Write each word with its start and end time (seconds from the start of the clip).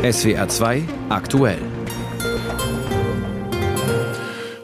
SWR 0.00 0.46
2 0.46 0.84
aktuell. 1.08 1.58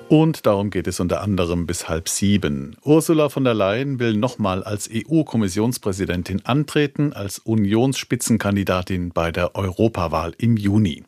Und 0.09 0.47
darum 0.47 0.71
geht 0.71 0.87
es 0.87 1.01
unter 1.01 1.23
anderem 1.23 1.67
bis 1.67 1.89
halb 1.89 2.09
sieben. 2.09 2.77
Ursula 2.85 3.29
von 3.29 3.43
der 3.43 3.53
Leyen 3.53 3.99
will 3.99 4.15
nochmal 4.15 4.63
als 4.63 4.89
EU-Kommissionspräsidentin 4.89 6.47
antreten, 6.47 7.13
als 7.13 7.41
Unionsspitzenkandidatin 7.41 9.11
bei 9.11 9.33
der 9.33 9.57
Europawahl 9.57 10.35
im 10.39 10.57
Juni. 10.57 11.03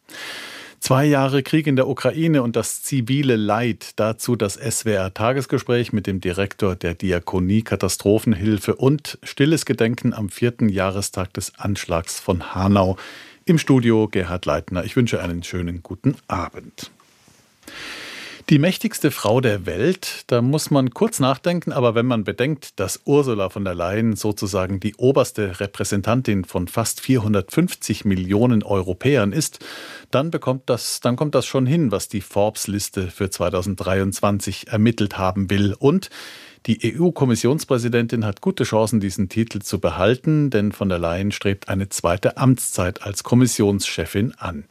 Zwei 0.81 1.05
Jahre 1.05 1.45
Krieg 1.45 1.69
in 1.69 1.77
der 1.77 1.87
Ukraine 1.87 2.43
und 2.43 2.57
das 2.57 2.83
zivile 2.83 3.37
Leid. 3.37 3.93
Dazu 3.95 4.35
das 4.35 4.55
SWR-Tagesgespräch 4.55 5.93
mit 5.93 6.09
dem 6.09 6.21
Direktor 6.21 6.75
der 6.75 6.95
Diakonie 6.95 7.63
Katastrophenhilfe 7.63 8.75
und 8.75 9.19
stilles 9.23 9.67
Gedenken 9.67 10.13
am 10.13 10.31
vierten 10.31 10.69
Jahrestag 10.69 11.33
des 11.33 11.53
Anschlags 11.59 12.19
von 12.19 12.57
Hanau. 12.57 12.97
Im 13.49 13.59
Studio 13.59 14.09
Gerhard 14.09 14.45
Leitner. 14.45 14.85
Ich 14.85 14.97
wünsche 14.97 15.23
einen 15.23 15.45
schönen 15.45 15.81
guten 15.81 16.17
Abend. 16.27 16.91
Die 18.51 18.59
mächtigste 18.59 19.13
Frau 19.13 19.41
der 19.41 19.67
Welt, 19.67 20.25
da 20.27 20.43
muss 20.43 20.73
man 20.73 20.91
kurz 20.91 21.21
nachdenken, 21.21 21.71
aber 21.71 21.95
wenn 21.95 22.07
man 22.07 22.25
bedenkt, 22.25 22.81
dass 22.81 23.03
Ursula 23.05 23.49
von 23.49 23.65
der 23.65 23.77
Leyen 23.77 24.17
sozusagen 24.17 24.81
die 24.81 24.97
oberste 24.97 25.61
Repräsentantin 25.61 26.45
von 26.45 26.67
fast 26.67 27.01
450 27.01 28.05
Millionen 28.05 28.65
Europäern 28.65 29.33
ist, 29.33 29.65
dann 30.11 30.33
bekommt 30.33 30.69
das, 30.69 30.99
dann 30.99 31.15
kommt 31.15 31.37
das 31.37 31.47
schon 31.47 31.67
hin, 31.67 31.93
was 31.93 32.09
die 32.09 32.23
Forbes-Liste 32.23 33.13
für 33.13 33.31
2023 33.31 34.67
ermittelt 34.73 35.19
haben 35.19 35.51
will. 35.51 35.77
Und 35.79 36.11
die 36.67 36.97
EU-Kommissionspräsidentin 36.99 38.25
hat 38.25 38.41
gute 38.41 38.65
Chancen, 38.65 38.99
diesen 38.99 39.29
Titel 39.29 39.61
zu 39.61 39.79
behalten, 39.79 40.51
denn 40.51 40.73
von 40.73 40.89
der 40.89 40.99
Leyen 40.99 41.31
strebt 41.31 41.69
eine 41.69 41.89
zweite 41.89 42.37
Amtszeit 42.37 43.03
als 43.03 43.23
Kommissionschefin 43.23 44.35
an. 44.37 44.65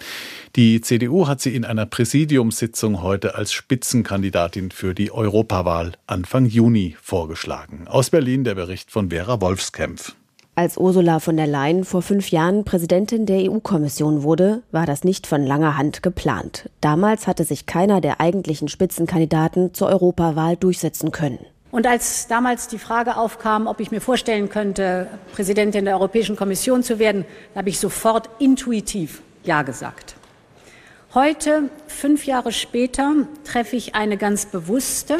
Die 0.58 0.82
CDU 0.82 1.28
hat 1.28 1.40
sie 1.40 1.56
in 1.56 1.64
einer 1.64 1.86
Präsidiumssitzung 1.86 3.02
heute 3.02 3.36
als 3.36 3.54
Spitzenkandidatin 3.54 4.72
für 4.72 4.94
die 4.94 5.12
Europawahl 5.12 5.94
Anfang 6.06 6.46
Juni 6.46 6.98
vorgeschlagen. 7.02 7.88
Aus 7.88 8.10
Berlin 8.10 8.44
der 8.44 8.56
Bericht 8.56 8.92
von 8.92 9.10
Vera 9.10 9.40
Wolfskämpf. 9.40 10.16
Als 10.58 10.78
Ursula 10.78 11.20
von 11.20 11.36
der 11.36 11.48
Leyen 11.48 11.84
vor 11.84 12.02
fünf 12.02 12.32
Jahren 12.32 12.64
Präsidentin 12.64 13.26
der 13.26 13.52
EU-Kommission 13.52 14.24
wurde, 14.24 14.64
war 14.72 14.86
das 14.86 15.04
nicht 15.04 15.28
von 15.28 15.44
langer 15.44 15.78
Hand 15.78 16.02
geplant. 16.02 16.70
Damals 16.80 17.28
hatte 17.28 17.44
sich 17.44 17.66
keiner 17.66 18.00
der 18.00 18.22
eigentlichen 18.22 18.70
Spitzenkandidaten 18.70 19.74
zur 19.74 19.90
Europawahl 19.90 20.56
durchsetzen 20.56 21.12
können. 21.12 21.40
Und 21.76 21.86
als 21.88 22.28
damals 22.28 22.70
die 22.70 22.80
Frage 22.80 23.18
aufkam, 23.18 23.68
ob 23.68 23.82
ich 23.82 23.92
mir 23.92 24.00
vorstellen 24.00 24.48
könnte, 24.48 25.10
Präsidentin 25.34 25.84
der 25.84 25.96
Europäischen 25.96 26.38
Kommission 26.38 26.84
zu 26.84 27.00
werden, 27.00 27.26
habe 27.54 27.68
ich 27.68 27.82
sofort 27.82 28.30
intuitiv 28.40 29.22
Ja 29.44 29.62
gesagt. 29.62 30.16
Heute, 31.14 31.64
fünf 31.88 32.26
Jahre 32.26 32.54
später, 32.54 33.12
treffe 33.44 33.76
ich 33.76 33.94
eine 33.94 34.16
ganz 34.16 34.46
bewusste 34.46 35.18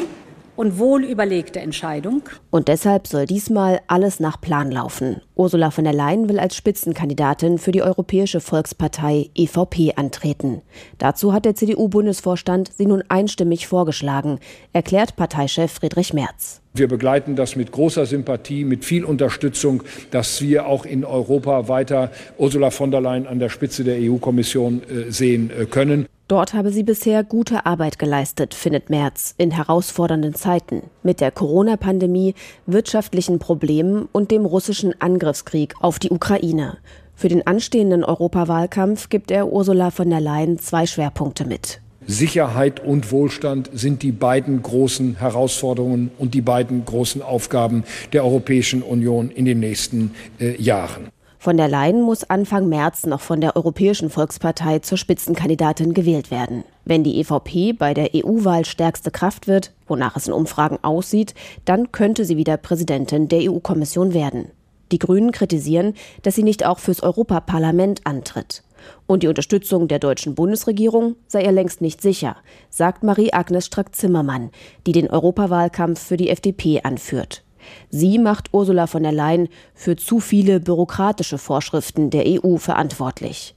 und 0.56 0.78
wohl 0.78 1.04
überlegte 1.04 1.60
Entscheidung. 1.60 2.22
Und 2.50 2.68
deshalb 2.68 3.06
soll 3.06 3.26
diesmal 3.26 3.80
alles 3.86 4.20
nach 4.20 4.40
Plan 4.40 4.70
laufen. 4.70 5.20
Ursula 5.34 5.70
von 5.70 5.84
der 5.84 5.92
Leyen 5.92 6.28
will 6.28 6.38
als 6.38 6.56
Spitzenkandidatin 6.56 7.58
für 7.58 7.72
die 7.72 7.82
Europäische 7.82 8.40
Volkspartei 8.40 9.30
EVP 9.34 9.94
antreten. 9.96 10.62
Dazu 10.98 11.32
hat 11.32 11.44
der 11.44 11.54
CDU-Bundesvorstand 11.54 12.72
sie 12.76 12.86
nun 12.86 13.04
einstimmig 13.08 13.66
vorgeschlagen, 13.66 14.40
erklärt 14.72 15.16
Parteichef 15.16 15.72
Friedrich 15.72 16.14
Merz. 16.14 16.62
Wir 16.74 16.88
begleiten 16.88 17.36
das 17.36 17.56
mit 17.56 17.72
großer 17.72 18.04
Sympathie, 18.04 18.64
mit 18.64 18.84
viel 18.84 19.04
Unterstützung, 19.04 19.82
dass 20.10 20.42
wir 20.42 20.66
auch 20.66 20.84
in 20.84 21.04
Europa 21.04 21.68
weiter 21.68 22.10
Ursula 22.36 22.70
von 22.70 22.90
der 22.90 23.00
Leyen 23.00 23.26
an 23.26 23.38
der 23.38 23.48
Spitze 23.48 23.82
der 23.82 23.96
EU-Kommission 23.98 24.82
äh, 24.82 25.10
sehen 25.10 25.50
äh, 25.50 25.64
können. 25.64 26.06
Dort 26.28 26.54
habe 26.54 26.72
sie 26.72 26.82
bisher 26.82 27.22
gute 27.22 27.66
Arbeit 27.66 28.00
geleistet, 28.00 28.52
findet 28.52 28.90
Merz, 28.90 29.34
in 29.38 29.52
herausfordernden 29.52 30.34
Zeiten 30.34 30.82
mit 31.04 31.20
der 31.20 31.30
Corona-Pandemie, 31.30 32.34
wirtschaftlichen 32.66 33.38
Problemen 33.38 34.08
und 34.10 34.32
dem 34.32 34.44
russischen 34.44 35.00
Angriffskrieg 35.00 35.74
auf 35.80 36.00
die 36.00 36.10
Ukraine. 36.10 36.78
Für 37.14 37.28
den 37.28 37.46
anstehenden 37.46 38.02
Europawahlkampf 38.02 39.08
gibt 39.08 39.30
er 39.30 39.52
Ursula 39.52 39.92
von 39.92 40.10
der 40.10 40.20
Leyen 40.20 40.58
zwei 40.58 40.84
Schwerpunkte 40.86 41.44
mit. 41.44 41.80
Sicherheit 42.08 42.84
und 42.84 43.12
Wohlstand 43.12 43.70
sind 43.72 44.02
die 44.02 44.12
beiden 44.12 44.62
großen 44.62 45.16
Herausforderungen 45.16 46.10
und 46.18 46.34
die 46.34 46.40
beiden 46.40 46.84
großen 46.84 47.22
Aufgaben 47.22 47.84
der 48.12 48.24
Europäischen 48.24 48.82
Union 48.82 49.30
in 49.30 49.44
den 49.44 49.60
nächsten 49.60 50.12
äh, 50.40 50.60
Jahren. 50.60 51.08
Von 51.38 51.56
der 51.56 51.68
Leyen 51.68 52.02
muss 52.02 52.24
Anfang 52.24 52.68
März 52.68 53.06
noch 53.06 53.20
von 53.20 53.40
der 53.40 53.56
Europäischen 53.56 54.10
Volkspartei 54.10 54.80
zur 54.80 54.98
Spitzenkandidatin 54.98 55.94
gewählt 55.94 56.30
werden. 56.30 56.64
Wenn 56.84 57.04
die 57.04 57.20
EVP 57.20 57.72
bei 57.72 57.94
der 57.94 58.10
EU-Wahl 58.14 58.64
stärkste 58.64 59.10
Kraft 59.10 59.46
wird, 59.46 59.72
wonach 59.86 60.16
es 60.16 60.26
in 60.26 60.32
Umfragen 60.32 60.78
aussieht, 60.82 61.34
dann 61.64 61.92
könnte 61.92 62.24
sie 62.24 62.36
wieder 62.36 62.56
Präsidentin 62.56 63.28
der 63.28 63.50
EU-Kommission 63.50 64.14
werden. 64.14 64.50
Die 64.92 64.98
Grünen 64.98 65.32
kritisieren, 65.32 65.94
dass 66.22 66.36
sie 66.36 66.42
nicht 66.42 66.64
auch 66.64 66.78
fürs 66.78 67.02
Europaparlament 67.02 68.02
antritt. 68.04 68.62
Und 69.06 69.22
die 69.22 69.28
Unterstützung 69.28 69.88
der 69.88 69.98
deutschen 69.98 70.34
Bundesregierung 70.34 71.16
sei 71.26 71.42
ihr 71.42 71.52
längst 71.52 71.80
nicht 71.80 72.00
sicher, 72.00 72.36
sagt 72.70 73.02
Marie-Agnes 73.02 73.66
Strack-Zimmermann, 73.66 74.50
die 74.86 74.92
den 74.92 75.10
Europawahlkampf 75.10 76.00
für 76.00 76.16
die 76.16 76.30
FDP 76.30 76.82
anführt. 76.82 77.42
Sie 77.90 78.18
macht 78.18 78.52
Ursula 78.52 78.86
von 78.86 79.02
der 79.02 79.12
Leyen 79.12 79.48
für 79.74 79.96
zu 79.96 80.20
viele 80.20 80.60
bürokratische 80.60 81.38
Vorschriften 81.38 82.10
der 82.10 82.24
EU 82.26 82.56
verantwortlich. 82.56 83.54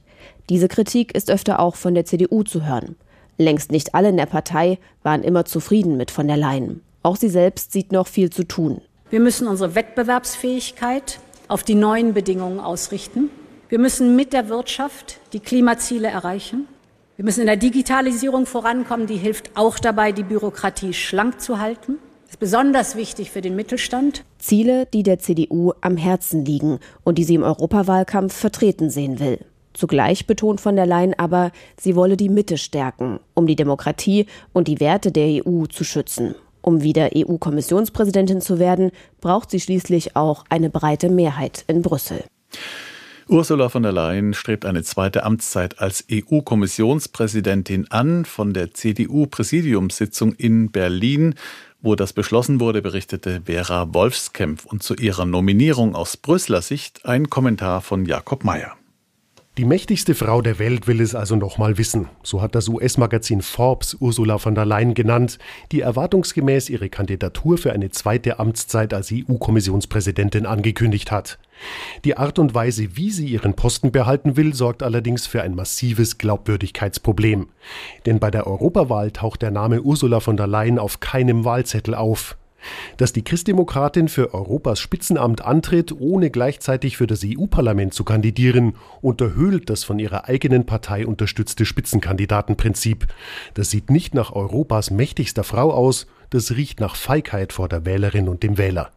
Diese 0.48 0.68
Kritik 0.68 1.14
ist 1.14 1.30
öfter 1.30 1.60
auch 1.60 1.76
von 1.76 1.94
der 1.94 2.04
CDU 2.04 2.42
zu 2.42 2.66
hören. 2.66 2.96
Längst 3.38 3.70
nicht 3.70 3.94
alle 3.94 4.10
in 4.10 4.16
der 4.16 4.26
Partei 4.26 4.78
waren 5.02 5.22
immer 5.22 5.44
zufrieden 5.44 5.96
mit 5.96 6.10
von 6.10 6.26
der 6.26 6.36
Leyen. 6.36 6.82
Auch 7.02 7.16
sie 7.16 7.28
selbst 7.28 7.72
sieht 7.72 7.92
noch 7.92 8.06
viel 8.06 8.30
zu 8.30 8.46
tun. 8.46 8.80
Wir 9.10 9.20
müssen 9.20 9.48
unsere 9.48 9.74
Wettbewerbsfähigkeit 9.74 11.18
auf 11.48 11.62
die 11.62 11.74
neuen 11.74 12.12
Bedingungen 12.12 12.60
ausrichten. 12.60 13.30
Wir 13.68 13.78
müssen 13.78 14.16
mit 14.16 14.32
der 14.32 14.48
Wirtschaft 14.48 15.20
die 15.32 15.40
Klimaziele 15.40 16.08
erreichen. 16.08 16.66
Wir 17.16 17.24
müssen 17.24 17.40
in 17.40 17.46
der 17.46 17.56
Digitalisierung 17.56 18.46
vorankommen, 18.46 19.06
die 19.06 19.16
hilft 19.16 19.56
auch 19.56 19.78
dabei, 19.78 20.12
die 20.12 20.22
Bürokratie 20.22 20.92
schlank 20.92 21.40
zu 21.40 21.60
halten 21.60 21.98
ist 22.30 22.38
besonders 22.38 22.94
wichtig 22.94 23.32
für 23.32 23.40
den 23.40 23.56
Mittelstand. 23.56 24.24
Ziele, 24.38 24.86
die 24.86 25.02
der 25.02 25.18
CDU 25.18 25.72
am 25.80 25.96
Herzen 25.96 26.44
liegen 26.44 26.78
und 27.02 27.18
die 27.18 27.24
sie 27.24 27.34
im 27.34 27.42
Europawahlkampf 27.42 28.32
vertreten 28.32 28.88
sehen 28.88 29.18
will. 29.18 29.40
Zugleich 29.74 30.28
betont 30.28 30.60
von 30.60 30.76
der 30.76 30.86
Leyen 30.86 31.18
aber, 31.18 31.50
sie 31.76 31.96
wolle 31.96 32.16
die 32.16 32.28
Mitte 32.28 32.56
stärken, 32.56 33.18
um 33.34 33.48
die 33.48 33.56
Demokratie 33.56 34.26
und 34.52 34.68
die 34.68 34.78
Werte 34.78 35.10
der 35.10 35.44
EU 35.44 35.66
zu 35.66 35.82
schützen. 35.82 36.36
Um 36.62 36.82
wieder 36.82 37.10
EU-Kommissionspräsidentin 37.16 38.40
zu 38.40 38.60
werden, 38.60 38.92
braucht 39.20 39.50
sie 39.50 39.58
schließlich 39.58 40.14
auch 40.14 40.44
eine 40.50 40.70
breite 40.70 41.08
Mehrheit 41.08 41.64
in 41.66 41.82
Brüssel. 41.82 42.22
Ursula 43.30 43.68
von 43.68 43.84
der 43.84 43.92
Leyen 43.92 44.34
strebt 44.34 44.64
eine 44.64 44.82
zweite 44.82 45.22
Amtszeit 45.22 45.78
als 45.78 46.04
EU-Kommissionspräsidentin 46.10 47.86
an. 47.90 48.24
Von 48.24 48.52
der 48.52 48.74
CDU-Präsidiumssitzung 48.74 50.32
in 50.32 50.72
Berlin 50.72 51.36
wo 51.82 51.94
das 51.94 52.12
beschlossen 52.12 52.60
wurde, 52.60 52.82
berichtete 52.82 53.42
Vera 53.46 53.92
Wolfskämpf 53.92 54.64
und 54.64 54.82
zu 54.82 54.94
ihrer 54.94 55.24
Nominierung 55.24 55.94
aus 55.94 56.16
Brüsseler 56.16 56.62
Sicht 56.62 57.06
ein 57.06 57.30
Kommentar 57.30 57.80
von 57.80 58.04
Jakob 58.06 58.44
Mayer. 58.44 58.79
Die 59.60 59.66
mächtigste 59.66 60.14
Frau 60.14 60.40
der 60.40 60.58
Welt 60.58 60.86
will 60.86 61.02
es 61.02 61.14
also 61.14 61.36
nochmal 61.36 61.76
wissen. 61.76 62.08
So 62.22 62.40
hat 62.40 62.54
das 62.54 62.66
US-Magazin 62.68 63.42
Forbes 63.42 63.94
Ursula 64.00 64.38
von 64.38 64.54
der 64.54 64.64
Leyen 64.64 64.94
genannt, 64.94 65.38
die 65.70 65.82
erwartungsgemäß 65.82 66.70
ihre 66.70 66.88
Kandidatur 66.88 67.58
für 67.58 67.70
eine 67.70 67.90
zweite 67.90 68.38
Amtszeit 68.38 68.94
als 68.94 69.12
EU-Kommissionspräsidentin 69.12 70.46
angekündigt 70.46 71.10
hat. 71.10 71.38
Die 72.06 72.16
Art 72.16 72.38
und 72.38 72.54
Weise, 72.54 72.96
wie 72.96 73.10
sie 73.10 73.26
ihren 73.26 73.52
Posten 73.52 73.92
behalten 73.92 74.38
will, 74.38 74.54
sorgt 74.54 74.82
allerdings 74.82 75.26
für 75.26 75.42
ein 75.42 75.54
massives 75.54 76.16
Glaubwürdigkeitsproblem. 76.16 77.50
Denn 78.06 78.18
bei 78.18 78.30
der 78.30 78.46
Europawahl 78.46 79.10
taucht 79.10 79.42
der 79.42 79.50
Name 79.50 79.82
Ursula 79.82 80.20
von 80.20 80.38
der 80.38 80.46
Leyen 80.46 80.78
auf 80.78 81.00
keinem 81.00 81.44
Wahlzettel 81.44 81.94
auf. 81.94 82.38
Dass 82.96 83.12
die 83.12 83.24
Christdemokratin 83.24 84.08
für 84.08 84.34
Europas 84.34 84.80
Spitzenamt 84.80 85.44
antritt, 85.44 85.92
ohne 85.92 86.30
gleichzeitig 86.30 86.96
für 86.96 87.06
das 87.06 87.22
EU-Parlament 87.24 87.94
zu 87.94 88.04
kandidieren, 88.04 88.74
unterhöhlt 89.00 89.70
das 89.70 89.84
von 89.84 89.98
ihrer 89.98 90.28
eigenen 90.28 90.66
Partei 90.66 91.06
unterstützte 91.06 91.64
Spitzenkandidatenprinzip. 91.64 93.06
Das 93.54 93.70
sieht 93.70 93.90
nicht 93.90 94.14
nach 94.14 94.32
Europas 94.32 94.90
mächtigster 94.90 95.44
Frau 95.44 95.72
aus, 95.72 96.06
das 96.30 96.52
riecht 96.52 96.80
nach 96.80 96.96
Feigheit 96.96 97.52
vor 97.52 97.68
der 97.68 97.84
Wählerin 97.84 98.28
und 98.28 98.42
dem 98.42 98.58
Wähler. 98.58 98.90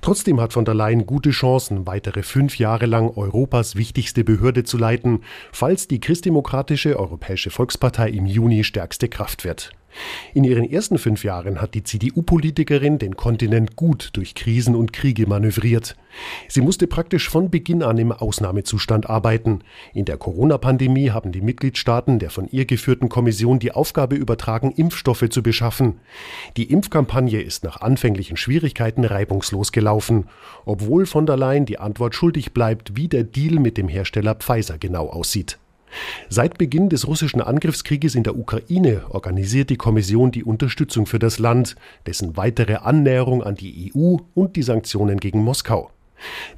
Trotzdem 0.00 0.40
hat 0.40 0.52
von 0.52 0.64
der 0.64 0.74
Leyen 0.74 1.06
gute 1.06 1.30
Chancen, 1.30 1.86
weitere 1.86 2.22
fünf 2.22 2.58
Jahre 2.58 2.86
lang 2.86 3.10
Europas 3.16 3.76
wichtigste 3.76 4.24
Behörde 4.24 4.64
zu 4.64 4.76
leiten, 4.76 5.22
falls 5.52 5.88
die 5.88 6.00
christdemokratische 6.00 6.98
Europäische 6.98 7.50
Volkspartei 7.50 8.10
im 8.10 8.26
Juni 8.26 8.64
stärkste 8.64 9.08
Kraft 9.08 9.44
wird. 9.44 9.72
In 10.34 10.44
ihren 10.44 10.70
ersten 10.70 10.98
fünf 10.98 11.24
Jahren 11.24 11.60
hat 11.60 11.74
die 11.74 11.82
CDU-Politikerin 11.82 12.98
den 12.98 13.16
Kontinent 13.16 13.76
gut 13.76 14.10
durch 14.14 14.34
Krisen 14.34 14.74
und 14.74 14.92
Kriege 14.92 15.26
manövriert. 15.26 15.96
Sie 16.48 16.60
musste 16.60 16.86
praktisch 16.86 17.28
von 17.28 17.50
Beginn 17.50 17.82
an 17.82 17.98
im 17.98 18.12
Ausnahmezustand 18.12 19.08
arbeiten. 19.08 19.60
In 19.94 20.04
der 20.04 20.16
Corona-Pandemie 20.16 21.10
haben 21.10 21.32
die 21.32 21.40
Mitgliedstaaten 21.40 22.18
der 22.18 22.30
von 22.30 22.48
ihr 22.50 22.64
geführten 22.64 23.08
Kommission 23.08 23.58
die 23.58 23.72
Aufgabe 23.72 24.16
übertragen, 24.16 24.72
Impfstoffe 24.72 25.28
zu 25.28 25.42
beschaffen. 25.42 26.00
Die 26.56 26.70
Impfkampagne 26.70 27.40
ist 27.40 27.64
nach 27.64 27.80
anfänglichen 27.80 28.36
Schwierigkeiten 28.36 29.04
reibungslos 29.04 29.72
gelaufen, 29.72 30.26
obwohl 30.64 31.06
von 31.06 31.26
der 31.26 31.36
Leyen 31.36 31.66
die 31.66 31.78
Antwort 31.78 32.14
schuldig 32.14 32.52
bleibt, 32.52 32.96
wie 32.96 33.08
der 33.08 33.24
Deal 33.24 33.58
mit 33.58 33.76
dem 33.76 33.88
Hersteller 33.88 34.34
Pfizer 34.34 34.78
genau 34.78 35.08
aussieht. 35.08 35.58
Seit 36.28 36.58
Beginn 36.58 36.88
des 36.88 37.06
russischen 37.06 37.40
Angriffskrieges 37.40 38.14
in 38.14 38.22
der 38.22 38.38
Ukraine 38.38 39.02
organisiert 39.10 39.70
die 39.70 39.76
Kommission 39.76 40.30
die 40.30 40.44
Unterstützung 40.44 41.06
für 41.06 41.18
das 41.18 41.38
Land, 41.38 41.76
dessen 42.06 42.36
weitere 42.36 42.76
Annäherung 42.76 43.42
an 43.42 43.54
die 43.54 43.92
EU 43.94 44.16
und 44.34 44.56
die 44.56 44.62
Sanktionen 44.62 45.18
gegen 45.18 45.42
Moskau. 45.42 45.90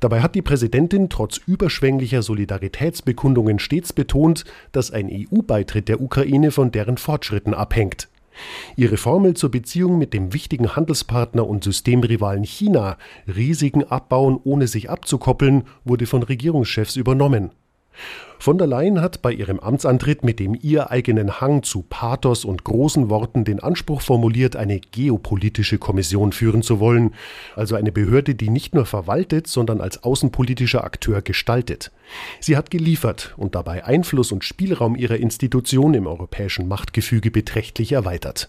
Dabei 0.01 0.21
hat 0.21 0.35
die 0.35 0.43
Präsidentin 0.43 1.09
trotz 1.09 1.39
überschwänglicher 1.39 2.23
Solidaritätsbekundungen 2.23 3.59
stets 3.59 3.93
betont, 3.93 4.45
dass 4.73 4.91
ein 4.91 5.11
EU-Beitritt 5.11 5.89
der 5.89 6.01
Ukraine 6.01 6.51
von 6.51 6.71
deren 6.71 6.97
Fortschritten 6.97 7.55
abhängt. 7.55 8.09
Ihre 8.77 8.97
Formel 8.97 9.35
zur 9.35 9.51
Beziehung 9.51 9.99
mit 9.99 10.15
dem 10.15 10.33
wichtigen 10.33 10.77
Handelspartner 10.77 11.47
und 11.47 11.65
Systemrivalen 11.65 12.45
China, 12.45 12.97
Risiken 13.27 13.83
abbauen 13.83 14.39
ohne 14.45 14.69
sich 14.69 14.91
abzukoppeln, 14.91 15.65
wurde 15.85 16.07
von 16.07 16.23
Regierungschefs 16.23 16.95
übernommen. 16.95 17.51
Von 18.41 18.57
der 18.57 18.69
Leyen 18.69 19.01
hat 19.01 19.21
bei 19.21 19.33
ihrem 19.33 19.59
Amtsantritt 19.59 20.23
mit 20.23 20.39
dem 20.39 20.57
ihr 20.61 20.91
eigenen 20.91 21.41
Hang 21.41 21.65
zu 21.65 21.83
Pathos 21.83 22.45
und 22.45 22.63
großen 22.63 23.11
Worten 23.11 23.45
den 23.45 23.59
Anspruch 23.59 24.01
formuliert, 24.01 24.55
eine 24.55 24.79
geopolitische 24.79 25.79
Kommission 25.79 26.31
führen 26.31 26.63
zu 26.63 26.79
wollen, 26.79 27.15
also 27.57 27.75
eine 27.75 27.91
Behörde, 27.91 28.37
die 28.37 28.51
nicht 28.51 28.75
nur 28.75 28.87
verwaltet, 28.87 29.49
sondern 29.49 29.81
als 29.81 30.05
außenpolitischer 30.05 30.85
Akteur 30.85 31.21
gestaltet. 31.21 31.91
Sie 32.39 32.57
hat 32.57 32.71
geliefert 32.71 33.35
und 33.37 33.57
dabei 33.57 33.85
Einfluss 33.85 34.31
und 34.31 34.45
Spielraum 34.45 34.95
ihrer 34.95 35.17
Institution 35.17 35.95
im 35.95 36.07
europäischen 36.07 36.69
Machtgefüge 36.69 37.33
beträchtlich 37.33 37.93
erweitert. 37.93 38.49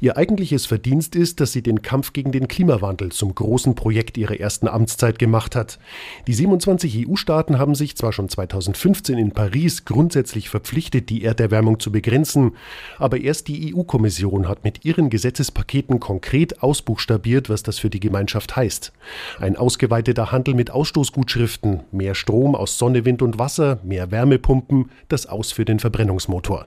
Ihr 0.00 0.16
eigentliches 0.16 0.66
Verdienst 0.66 1.16
ist, 1.16 1.40
dass 1.40 1.52
sie 1.52 1.62
den 1.62 1.82
Kampf 1.82 2.12
gegen 2.12 2.32
den 2.32 2.48
Klimawandel 2.48 3.12
zum 3.12 3.34
großen 3.34 3.74
Projekt 3.74 4.18
ihrer 4.18 4.38
ersten 4.38 4.68
Amtszeit 4.68 5.18
gemacht 5.18 5.56
hat. 5.56 5.78
Die 6.26 6.34
27 6.34 7.08
EU-Staaten 7.08 7.58
haben 7.58 7.74
sich 7.74 7.96
zwar 7.96 8.12
schon 8.12 8.28
2015 8.28 9.18
in 9.18 9.32
Paris 9.32 9.84
grundsätzlich 9.84 10.48
verpflichtet, 10.48 11.10
die 11.10 11.24
Erderwärmung 11.24 11.80
zu 11.80 11.92
begrenzen, 11.92 12.52
aber 12.98 13.20
erst 13.20 13.48
die 13.48 13.74
EU-Kommission 13.74 14.48
hat 14.48 14.64
mit 14.64 14.84
ihren 14.84 15.10
Gesetzespaketen 15.10 16.00
konkret 16.00 16.62
ausbuchstabiert, 16.62 17.48
was 17.48 17.62
das 17.62 17.78
für 17.78 17.90
die 17.90 18.00
Gemeinschaft 18.00 18.56
heißt. 18.56 18.92
Ein 19.38 19.56
ausgeweiteter 19.56 20.32
Handel 20.32 20.54
mit 20.54 20.70
Ausstoßgutschriften, 20.70 21.80
mehr 21.92 22.14
Strom 22.14 22.54
aus 22.54 22.78
Sonne, 22.78 23.04
Wind 23.04 23.22
und 23.22 23.38
Wasser, 23.38 23.80
mehr 23.84 24.10
Wärmepumpen, 24.10 24.90
das 25.08 25.26
Aus 25.26 25.52
für 25.52 25.64
den 25.64 25.78
Verbrennungsmotor. 25.78 26.66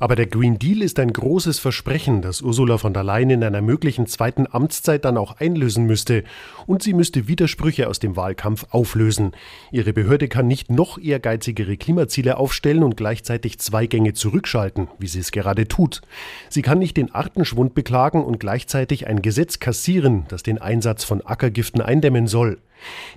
Aber 0.00 0.16
der 0.16 0.26
Green 0.26 0.58
Deal 0.58 0.82
ist 0.82 0.98
ein 0.98 1.12
großes 1.12 1.58
Versprechen, 1.58 2.22
das 2.22 2.42
Ursula 2.42 2.78
von 2.78 2.94
der 2.94 3.04
Leyen 3.04 3.30
in 3.30 3.44
einer 3.44 3.62
möglichen 3.62 4.06
zweiten 4.06 4.46
Amtszeit 4.50 5.04
dann 5.04 5.16
auch 5.16 5.36
einlösen 5.38 5.86
müsste. 5.86 6.24
Und 6.66 6.82
sie 6.82 6.94
müsste 6.94 7.28
Widersprüche 7.28 7.88
aus 7.88 7.98
dem 7.98 8.16
Wahlkampf 8.16 8.66
auflösen. 8.70 9.32
Ihre 9.70 9.92
Behörde 9.92 10.28
kann 10.28 10.46
nicht 10.46 10.70
noch 10.70 10.98
ehrgeizigere 10.98 11.76
Klimaziele 11.76 12.36
aufstellen 12.36 12.82
und 12.82 12.96
gleichzeitig 12.96 13.58
zwei 13.58 13.86
Gänge 13.86 14.12
zurückschalten, 14.12 14.88
wie 14.98 15.08
sie 15.08 15.20
es 15.20 15.32
gerade 15.32 15.68
tut. 15.68 16.02
Sie 16.48 16.62
kann 16.62 16.78
nicht 16.78 16.96
den 16.96 17.14
Artenschwund 17.14 17.74
beklagen 17.74 18.24
und 18.24 18.40
gleichzeitig 18.40 19.06
ein 19.06 19.22
Gesetz 19.22 19.58
kassieren, 19.58 20.26
das 20.28 20.42
den 20.42 20.58
Einsatz 20.58 21.04
von 21.04 21.24
Ackergiften 21.24 21.80
eindämmen 21.80 22.26
soll. 22.26 22.58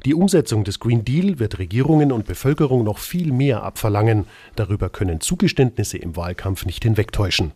Die 0.05 0.13
Umsetzung 0.13 0.63
des 0.63 0.79
Green 0.79 1.05
Deal 1.05 1.39
wird 1.39 1.59
Regierungen 1.59 2.11
und 2.11 2.25
Bevölkerung 2.25 2.83
noch 2.83 2.97
viel 2.97 3.31
mehr 3.31 3.63
abverlangen. 3.63 4.25
Darüber 4.55 4.89
können 4.89 5.21
Zugeständnisse 5.21 5.97
im 5.97 6.15
Wahlkampf 6.15 6.65
nicht 6.65 6.83
hinwegtäuschen. 6.83 7.53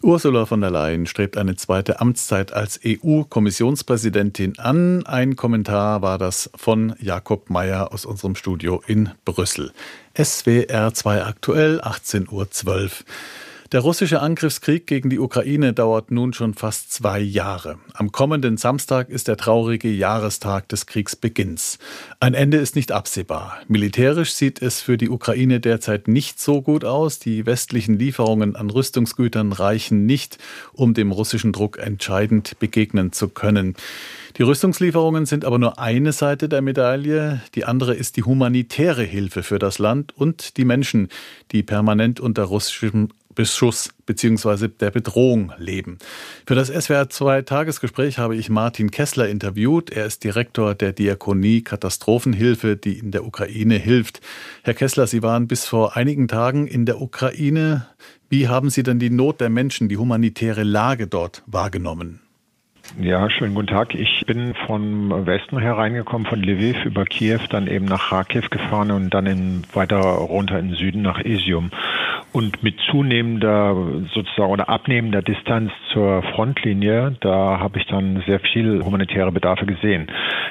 Ursula 0.00 0.46
von 0.46 0.60
der 0.60 0.70
Leyen 0.70 1.06
strebt 1.06 1.36
eine 1.36 1.56
zweite 1.56 2.00
Amtszeit 2.00 2.52
als 2.52 2.78
EU-Kommissionspräsidentin 2.84 4.56
an. 4.58 5.04
Ein 5.06 5.34
Kommentar 5.34 6.02
war 6.02 6.18
das 6.18 6.50
von 6.54 6.94
Jakob 7.00 7.50
Mayer 7.50 7.92
aus 7.92 8.06
unserem 8.06 8.36
Studio 8.36 8.80
in 8.86 9.10
Brüssel. 9.24 9.72
SWR 10.16 10.94
2 10.94 11.24
aktuell, 11.24 11.80
18.12 11.80 12.30
Uhr. 12.32 12.90
Der 13.70 13.80
russische 13.80 14.22
Angriffskrieg 14.22 14.86
gegen 14.86 15.10
die 15.10 15.18
Ukraine 15.18 15.74
dauert 15.74 16.10
nun 16.10 16.32
schon 16.32 16.54
fast 16.54 16.90
zwei 16.90 17.20
Jahre. 17.20 17.78
Am 17.92 18.12
kommenden 18.12 18.56
Samstag 18.56 19.10
ist 19.10 19.28
der 19.28 19.36
traurige 19.36 19.90
Jahrestag 19.90 20.70
des 20.70 20.86
Kriegsbeginns. 20.86 21.78
Ein 22.18 22.32
Ende 22.32 22.56
ist 22.56 22.76
nicht 22.76 22.92
absehbar. 22.92 23.58
Militärisch 23.68 24.32
sieht 24.32 24.62
es 24.62 24.80
für 24.80 24.96
die 24.96 25.10
Ukraine 25.10 25.60
derzeit 25.60 26.08
nicht 26.08 26.40
so 26.40 26.62
gut 26.62 26.86
aus. 26.86 27.18
Die 27.18 27.44
westlichen 27.44 27.98
Lieferungen 27.98 28.56
an 28.56 28.70
Rüstungsgütern 28.70 29.52
reichen 29.52 30.06
nicht, 30.06 30.38
um 30.72 30.94
dem 30.94 31.12
russischen 31.12 31.52
Druck 31.52 31.76
entscheidend 31.76 32.58
begegnen 32.60 33.12
zu 33.12 33.28
können. 33.28 33.76
Die 34.38 34.44
Rüstungslieferungen 34.44 35.26
sind 35.26 35.44
aber 35.44 35.58
nur 35.58 35.78
eine 35.78 36.12
Seite 36.12 36.48
der 36.48 36.62
Medaille. 36.62 37.42
Die 37.54 37.66
andere 37.66 37.94
ist 37.94 38.16
die 38.16 38.22
humanitäre 38.22 39.02
Hilfe 39.02 39.42
für 39.42 39.58
das 39.58 39.78
Land 39.78 40.16
und 40.16 40.56
die 40.56 40.64
Menschen, 40.64 41.08
die 41.52 41.62
permanent 41.62 42.18
unter 42.18 42.44
russischem 42.44 43.10
Beschuss 43.38 43.90
bzw. 44.04 44.66
der 44.66 44.90
Bedrohung 44.90 45.52
leben. 45.58 45.98
Für 46.44 46.56
das 46.56 46.70
SWR 46.70 47.08
2 47.08 47.42
Tagesgespräch 47.42 48.18
habe 48.18 48.34
ich 48.34 48.50
Martin 48.50 48.90
Kessler 48.90 49.28
interviewt. 49.28 49.90
Er 49.90 50.06
ist 50.06 50.24
Direktor 50.24 50.74
der 50.74 50.92
Diakonie 50.92 51.62
Katastrophenhilfe, 51.62 52.76
die 52.76 52.98
in 52.98 53.12
der 53.12 53.24
Ukraine 53.24 53.76
hilft. 53.76 54.20
Herr 54.64 54.74
Kessler, 54.74 55.06
Sie 55.06 55.22
waren 55.22 55.46
bis 55.46 55.66
vor 55.66 55.96
einigen 55.96 56.26
Tagen 56.26 56.66
in 56.66 56.84
der 56.84 57.00
Ukraine. 57.00 57.86
Wie 58.28 58.48
haben 58.48 58.70
Sie 58.70 58.82
denn 58.82 58.98
die 58.98 59.08
Not 59.08 59.40
der 59.40 59.50
Menschen, 59.50 59.88
die 59.88 59.98
humanitäre 59.98 60.64
Lage 60.64 61.06
dort 61.06 61.44
wahrgenommen? 61.46 62.18
Ja, 62.96 63.28
schönen 63.30 63.54
guten 63.54 63.68
Tag. 63.68 63.94
Ich 63.94 64.24
bin 64.26 64.54
vom 64.66 65.26
Westen 65.26 65.58
hereingekommen, 65.58 66.26
von 66.26 66.42
Lviv 66.42 66.84
über 66.84 67.04
Kiew, 67.04 67.40
dann 67.50 67.66
eben 67.68 67.84
nach 67.84 68.08
Kharkiv 68.08 68.50
gefahren 68.50 68.90
und 68.90 69.10
dann 69.10 69.26
in, 69.26 69.62
weiter 69.72 70.00
runter 70.00 70.58
in 70.58 70.68
den 70.68 70.76
Süden 70.76 71.02
nach 71.02 71.20
Isium. 71.20 71.70
Und 72.32 72.62
mit 72.62 72.76
zunehmender 72.90 73.76
sozusagen 74.12 74.50
oder 74.50 74.68
abnehmender 74.68 75.22
Distanz 75.22 75.70
zur 75.92 76.22
Frontlinie, 76.34 77.16
da 77.20 77.58
habe 77.60 77.78
ich 77.78 77.86
dann 77.86 78.22
sehr 78.26 78.40
viel 78.40 78.82
humanitäre 78.84 79.32
Bedarfe 79.32 79.66
gesehen. 79.66 80.08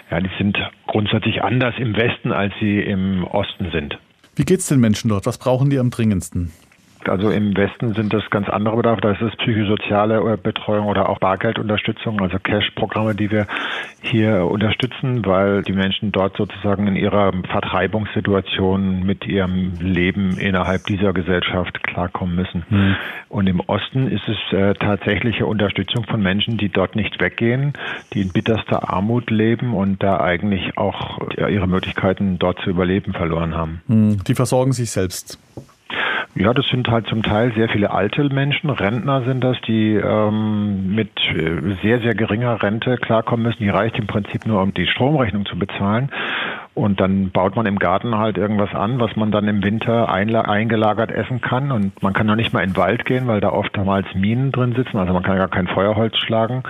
Ja, 0.09 0.19
die 0.19 0.31
sind 0.37 0.57
grundsätzlich 0.87 1.43
anders 1.43 1.75
im 1.77 1.95
Westen, 1.97 2.31
als 2.31 2.53
sie 2.59 2.79
im 2.79 3.25
Osten 3.25 3.71
sind. 3.71 3.97
Wie 4.35 4.45
geht's 4.45 4.67
den 4.67 4.79
Menschen 4.79 5.09
dort? 5.09 5.25
Was 5.25 5.37
brauchen 5.37 5.69
die 5.69 5.79
am 5.79 5.89
dringendsten? 5.89 6.51
Also 7.09 7.30
im 7.30 7.56
Westen 7.56 7.94
sind 7.94 8.14
das 8.14 8.23
ganz 8.30 8.49
andere 8.49 8.76
Bedarfe. 8.78 9.02
Da 9.02 9.11
ist 9.11 9.21
es 9.21 9.35
psychosoziale 9.37 10.37
Betreuung 10.37 10.87
oder 10.87 11.09
auch 11.09 11.19
Bargeldunterstützung, 11.19 12.21
also 12.21 12.37
Cash-Programme, 12.40 13.16
die 13.16 13.31
wir 13.31 13.47
hier 14.02 14.45
unterstützen, 14.45 15.26
weil 15.26 15.61
die 15.64 15.73
Menschen 15.73 16.11
dort 16.11 16.37
sozusagen 16.37 16.87
in 16.87 16.95
ihrer 16.95 17.31
Vertreibungssituation 17.49 19.06
mit 19.06 19.26
ihrem 19.26 19.73
Leben 19.80 20.37
innerhalb 20.37 20.85
dieser 20.85 21.14
Gesellschaft 21.14 21.83
klarkommen 21.83 22.35
müssen. 22.35 22.64
Mhm. 22.69 22.95
Und 23.30 23.47
im 23.47 23.59
Osten 23.59 24.07
ist 24.07 24.28
es 24.28 24.57
äh, 24.57 24.73
tatsächliche 24.76 25.45
Unterstützung 25.45 26.06
von 26.06 26.21
Menschen, 26.21 26.57
die 26.57 26.69
dort 26.69 26.95
nicht 26.95 27.19
weggehen, 27.19 27.73
die 28.14 28.21
in 28.21 28.30
bitterster 28.30 28.90
Armut 28.90 29.30
leben 29.30 29.73
und 29.73 30.02
da 30.02 30.21
eigentlich 30.21 30.78
auch 30.78 31.19
ja, 31.37 31.47
ihre 31.47 31.68
Möglichkeiten 31.68 32.40
dort 32.40 32.59
zu 32.61 32.69
überleben 32.69 33.14
verloren 33.14 33.56
haben. 33.56 33.81
Mhm. 33.87 34.23
Die 34.26 34.35
versorgen 34.35 34.71
sich 34.71 34.92
selbst. 34.92 35.40
Ja, 36.35 36.54
das 36.54 36.68
sind 36.68 36.87
halt 36.87 37.07
zum 37.07 37.23
Teil 37.23 37.54
sehr 37.54 37.68
viele 37.69 37.92
alte 37.92 38.23
Menschen, 38.30 38.69
Rentner 38.69 39.23
sind 39.23 39.44
das, 39.44 39.59
die 39.61 39.95
ähm, 39.95 40.94
mit 40.94 41.09
äh, 41.33 41.75
sehr, 41.81 41.99
sehr 41.99 42.13
geringer 42.13 42.61
Rente 42.61 42.97
klarkommen 42.97 43.45
müssen. 43.45 43.63
Die 43.63 43.69
reicht 43.69 43.97
im 43.97 44.07
Prinzip 44.07 44.45
nur, 44.45 44.61
um 44.61 44.73
die 44.73 44.87
Stromrechnung 44.87 45.45
zu 45.45 45.57
bezahlen. 45.57 46.11
Und 46.77 46.99
dann 46.99 47.31
baut 47.31 47.55
man 47.55 47.65
im 47.65 47.79
Garten 47.79 48.19
halt 48.19 48.37
irgendwas 48.37 48.71
an, 48.75 48.99
was 48.99 49.15
man 49.15 49.31
dann 49.31 49.47
im 49.47 49.63
Winter 49.63 50.09
eingelagert 50.09 51.09
essen 51.09 51.41
kann. 51.41 51.71
Und 51.71 52.03
man 52.03 52.13
kann 52.13 52.27
noch 52.27 52.35
nicht 52.35 52.53
mal 52.53 52.61
in 52.61 52.73
den 52.73 52.77
Wald 52.77 53.03
gehen, 53.03 53.25
weil 53.25 53.41
da 53.41 53.49
oftmals 53.49 54.05
Minen 54.13 54.51
drin 54.51 54.75
sitzen. 54.77 54.97
Also 54.97 55.11
man 55.11 55.23
kann 55.23 55.37
gar 55.37 55.47
kein 55.47 55.65
Feuerholz 55.65 56.15
schlagen. 56.17 56.61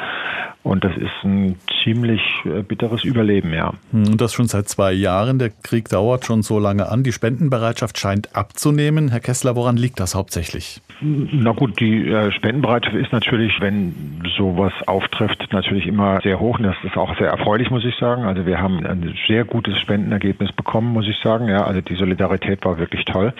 Und 0.67 0.83
das 0.83 0.91
ist 0.97 1.23
ein 1.23 1.55
ziemlich 1.83 2.21
äh, 2.43 2.61
bitteres 2.61 3.05
Überleben, 3.05 3.53
ja. 3.53 3.73
Hm, 3.91 4.07
und 4.07 4.19
das 4.19 4.33
schon 4.33 4.47
seit 4.47 4.67
zwei 4.67 4.91
Jahren. 4.91 5.39
Der 5.39 5.49
Krieg 5.49 5.87
dauert 5.87 6.25
schon 6.25 6.41
so 6.41 6.59
lange 6.59 6.89
an. 6.89 7.03
Die 7.03 7.13
Spendenbereitschaft 7.13 7.97
scheint 7.97 8.35
abzunehmen. 8.35 9.09
Herr 9.09 9.21
Kessler, 9.21 9.55
woran 9.55 9.77
liegt 9.77 9.99
das 10.01 10.13
hauptsächlich? 10.13 10.81
Na 10.99 11.51
gut, 11.51 11.79
die 11.79 12.09
äh, 12.09 12.31
Spendenbereitschaft 12.31 12.95
ist 12.95 13.13
natürlich, 13.13 13.53
wenn 13.61 14.21
sowas 14.37 14.73
auftrifft, 14.87 15.47
natürlich 15.53 15.87
immer 15.87 16.19
sehr 16.21 16.39
hoch. 16.39 16.57
Und 16.57 16.63
das 16.63 16.75
ist 16.83 16.97
auch 16.97 17.17
sehr 17.17 17.29
erfreulich, 17.29 17.69
muss 17.69 17.85
ich 17.85 17.95
sagen. 17.95 18.23
Also 18.23 18.45
wir 18.45 18.59
haben 18.59 18.85
ein 18.85 19.15
sehr 19.27 19.45
gutes 19.45 19.79
Spendenergebnis 19.97 20.51
bekommen, 20.51 20.93
muss 20.93 21.07
ich 21.07 21.17
sagen. 21.23 21.47
Ja, 21.47 21.65
also 21.65 21.81
die 21.81 21.95
Solidarität 21.95 22.63
war 22.63 22.77
wirklich 22.77 23.03
toll. 23.05 23.33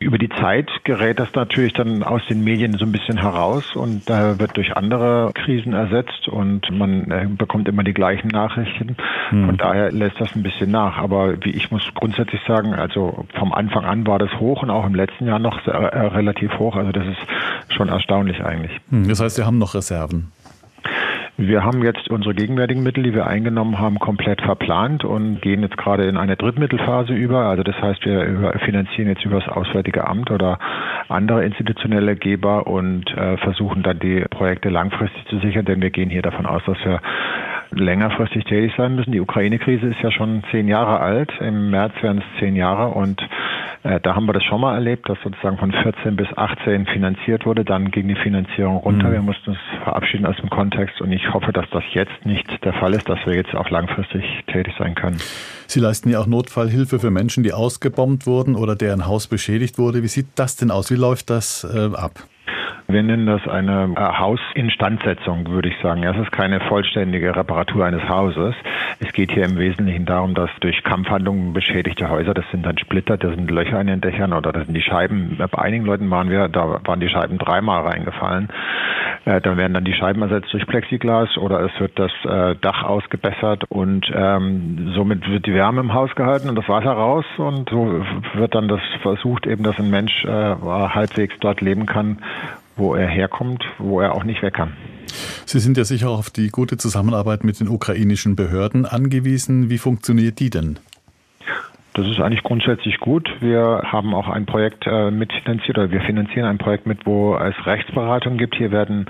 Über 0.00 0.18
die 0.18 0.28
Zeit 0.28 0.68
gerät 0.82 1.20
das 1.20 1.32
natürlich 1.34 1.72
dann 1.72 2.02
aus 2.02 2.22
den 2.28 2.42
Medien 2.42 2.76
so 2.78 2.84
ein 2.84 2.92
bisschen 2.92 3.18
heraus 3.18 3.76
und 3.76 4.10
äh, 4.10 4.38
wird 4.38 4.56
durch 4.56 4.76
andere 4.76 5.30
Krisen 5.34 5.72
ersetzt 5.72 6.26
und 6.28 6.68
man 6.70 7.10
äh, 7.10 7.26
bekommt 7.28 7.68
immer 7.68 7.84
die 7.84 7.94
gleichen 7.94 8.28
Nachrichten. 8.28 8.96
Hm. 9.28 9.46
Von 9.46 9.56
daher 9.56 9.92
lässt 9.92 10.20
das 10.20 10.34
ein 10.34 10.42
bisschen 10.42 10.70
nach. 10.70 10.98
Aber 10.98 11.36
wie 11.44 11.50
ich 11.50 11.70
muss 11.70 11.82
grundsätzlich 11.94 12.40
sagen, 12.46 12.74
also 12.74 13.24
vom 13.34 13.52
Anfang 13.52 13.84
an 13.84 14.06
war 14.06 14.18
das 14.18 14.32
hoch 14.40 14.62
und 14.62 14.70
auch 14.70 14.86
im 14.86 14.94
letzten 14.94 15.26
Jahr 15.26 15.38
noch 15.38 15.62
sehr, 15.64 15.74
äh, 15.74 16.06
relativ 16.08 16.58
hoch. 16.58 16.76
Also 16.76 16.90
das 16.90 17.06
ist 17.06 17.74
schon 17.74 17.88
erstaunlich 17.88 18.44
eigentlich. 18.44 18.72
Hm, 18.90 19.08
das 19.08 19.20
heißt, 19.20 19.36
Sie 19.36 19.44
haben 19.44 19.58
noch 19.58 19.74
Reserven. 19.74 20.32
Wir 21.36 21.64
haben 21.64 21.82
jetzt 21.82 22.08
unsere 22.10 22.32
gegenwärtigen 22.32 22.84
Mittel, 22.84 23.02
die 23.02 23.12
wir 23.12 23.26
eingenommen 23.26 23.80
haben, 23.80 23.98
komplett 23.98 24.40
verplant 24.40 25.04
und 25.04 25.42
gehen 25.42 25.62
jetzt 25.62 25.76
gerade 25.76 26.04
in 26.04 26.16
eine 26.16 26.36
Drittmittelphase 26.36 27.12
über. 27.12 27.46
Also 27.46 27.64
das 27.64 27.74
heißt, 27.80 28.06
wir 28.06 28.54
finanzieren 28.64 29.08
jetzt 29.08 29.24
über 29.24 29.40
das 29.40 29.48
Auswärtige 29.48 30.06
Amt 30.06 30.30
oder 30.30 30.60
andere 31.08 31.44
institutionelle 31.44 32.14
Geber 32.14 32.68
und 32.68 33.10
äh, 33.16 33.36
versuchen 33.38 33.82
dann 33.82 33.98
die 33.98 34.24
Projekte 34.30 34.68
langfristig 34.68 35.26
zu 35.26 35.40
sichern, 35.40 35.64
denn 35.64 35.82
wir 35.82 35.90
gehen 35.90 36.08
hier 36.08 36.22
davon 36.22 36.46
aus, 36.46 36.62
dass 36.66 36.78
wir 36.84 37.00
längerfristig 37.74 38.44
tätig 38.44 38.72
sein 38.76 38.96
müssen. 38.96 39.12
Die 39.12 39.20
Ukraine-Krise 39.20 39.86
ist 39.86 40.00
ja 40.02 40.10
schon 40.10 40.42
zehn 40.50 40.68
Jahre 40.68 41.00
alt. 41.00 41.32
Im 41.40 41.70
März 41.70 41.92
werden 42.02 42.18
es 42.18 42.40
zehn 42.40 42.56
Jahre 42.56 42.88
und 42.88 43.20
äh, 43.82 44.00
da 44.00 44.14
haben 44.14 44.26
wir 44.26 44.32
das 44.32 44.44
schon 44.44 44.60
mal 44.60 44.74
erlebt, 44.74 45.08
dass 45.08 45.18
sozusagen 45.22 45.58
von 45.58 45.70
14 45.70 46.16
bis 46.16 46.28
18 46.36 46.86
finanziert 46.86 47.44
wurde. 47.44 47.64
Dann 47.64 47.90
ging 47.90 48.08
die 48.08 48.16
Finanzierung 48.16 48.76
runter. 48.76 49.08
Mhm. 49.08 49.12
Wir 49.12 49.22
mussten 49.22 49.50
uns 49.50 49.58
verabschieden 49.82 50.26
aus 50.26 50.36
dem 50.36 50.50
Kontext 50.50 51.00
und 51.00 51.12
ich 51.12 51.32
hoffe, 51.32 51.52
dass 51.52 51.68
das 51.70 51.84
jetzt 51.92 52.24
nicht 52.24 52.46
der 52.64 52.72
Fall 52.72 52.94
ist, 52.94 53.08
dass 53.08 53.18
wir 53.26 53.34
jetzt 53.34 53.54
auch 53.54 53.70
langfristig 53.70 54.24
tätig 54.46 54.74
sein 54.78 54.94
können. 54.94 55.20
Sie 55.66 55.80
leisten 55.80 56.08
ja 56.08 56.20
auch 56.20 56.26
Notfallhilfe 56.26 56.98
für 56.98 57.10
Menschen, 57.10 57.42
die 57.42 57.52
ausgebombt 57.52 58.26
wurden 58.26 58.56
oder 58.56 58.74
deren 58.74 59.06
Haus 59.06 59.26
beschädigt 59.26 59.78
wurde. 59.78 60.02
Wie 60.02 60.08
sieht 60.08 60.28
das 60.36 60.56
denn 60.56 60.70
aus? 60.70 60.90
Wie 60.90 60.96
läuft 60.96 61.30
das 61.30 61.64
äh, 61.64 61.94
ab? 61.94 62.12
Wir 62.86 63.02
nennen 63.02 63.26
das 63.26 63.46
eine 63.48 63.94
äh, 63.96 64.00
Hausinstandsetzung, 64.00 65.48
würde 65.48 65.70
ich 65.70 65.76
sagen. 65.82 66.02
Es 66.02 66.18
ist 66.18 66.30
keine 66.32 66.60
vollständige 66.60 67.34
Reparatur 67.34 67.86
eines 67.86 68.06
Hauses. 68.08 68.54
Es 69.00 69.12
geht 69.12 69.32
hier 69.32 69.44
im 69.44 69.58
Wesentlichen 69.58 70.04
darum, 70.04 70.34
dass 70.34 70.50
durch 70.60 70.82
Kampfhandlungen 70.84 71.54
beschädigte 71.54 72.10
Häuser, 72.10 72.34
das 72.34 72.44
sind 72.50 72.66
dann 72.66 72.76
Splitter, 72.76 73.16
das 73.16 73.34
sind 73.34 73.50
Löcher 73.50 73.80
in 73.80 73.86
den 73.86 74.00
Dächern 74.02 74.34
oder 74.34 74.52
das 74.52 74.66
sind 74.66 74.74
die 74.74 74.82
Scheiben. 74.82 75.38
Bei 75.38 75.58
einigen 75.58 75.86
Leuten 75.86 76.10
waren 76.10 76.28
wir, 76.28 76.48
da 76.48 76.80
waren 76.84 77.00
die 77.00 77.08
Scheiben 77.08 77.38
dreimal 77.38 77.84
reingefallen. 77.84 78.50
Äh, 79.24 79.40
dann 79.40 79.56
werden 79.56 79.72
dann 79.72 79.84
die 79.84 79.94
Scheiben 79.94 80.20
ersetzt 80.20 80.52
durch 80.52 80.66
Plexiglas 80.66 81.38
oder 81.38 81.60
es 81.60 81.72
wird 81.80 81.98
das 81.98 82.12
äh, 82.24 82.54
Dach 82.60 82.82
ausgebessert 82.82 83.64
und 83.70 84.12
ähm, 84.14 84.92
somit 84.94 85.28
wird 85.30 85.46
die 85.46 85.54
Wärme 85.54 85.80
im 85.80 85.94
Haus 85.94 86.14
gehalten 86.14 86.50
und 86.50 86.56
das 86.56 86.68
Wasser 86.68 86.92
raus 86.92 87.24
und 87.38 87.70
so 87.70 88.04
wird 88.34 88.54
dann 88.54 88.68
das 88.68 88.80
versucht 89.00 89.46
eben, 89.46 89.64
dass 89.64 89.78
ein 89.78 89.88
Mensch 89.88 90.24
äh, 90.24 90.28
halbwegs 90.28 91.34
dort 91.40 91.62
leben 91.62 91.86
kann, 91.86 92.18
wo 92.76 92.94
er 92.94 93.08
herkommt, 93.08 93.64
wo 93.78 94.00
er 94.00 94.14
auch 94.14 94.24
nicht 94.24 94.42
weg 94.42 94.54
kann. 94.54 94.72
Sie 95.46 95.60
sind 95.60 95.76
ja 95.76 95.84
sicher 95.84 96.10
auf 96.10 96.30
die 96.30 96.48
gute 96.48 96.76
Zusammenarbeit 96.76 97.44
mit 97.44 97.60
den 97.60 97.68
ukrainischen 97.68 98.36
Behörden 98.36 98.86
angewiesen. 98.86 99.70
Wie 99.70 99.78
funktioniert 99.78 100.40
die 100.40 100.50
denn? 100.50 100.78
Das 101.94 102.08
ist 102.08 102.20
eigentlich 102.20 102.42
grundsätzlich 102.42 102.98
gut. 102.98 103.30
Wir 103.40 103.82
haben 103.84 104.14
auch 104.14 104.28
ein 104.28 104.46
Projekt 104.46 104.84
äh, 104.84 105.12
mitfinanziert 105.12 105.78
oder 105.78 105.92
wir 105.92 106.00
finanzieren 106.00 106.44
ein 106.44 106.58
Projekt 106.58 106.86
mit, 106.86 107.06
wo 107.06 107.36
es 107.36 107.54
Rechtsberatung 107.66 108.36
gibt. 108.36 108.56
Hier 108.56 108.72
werden 108.72 109.06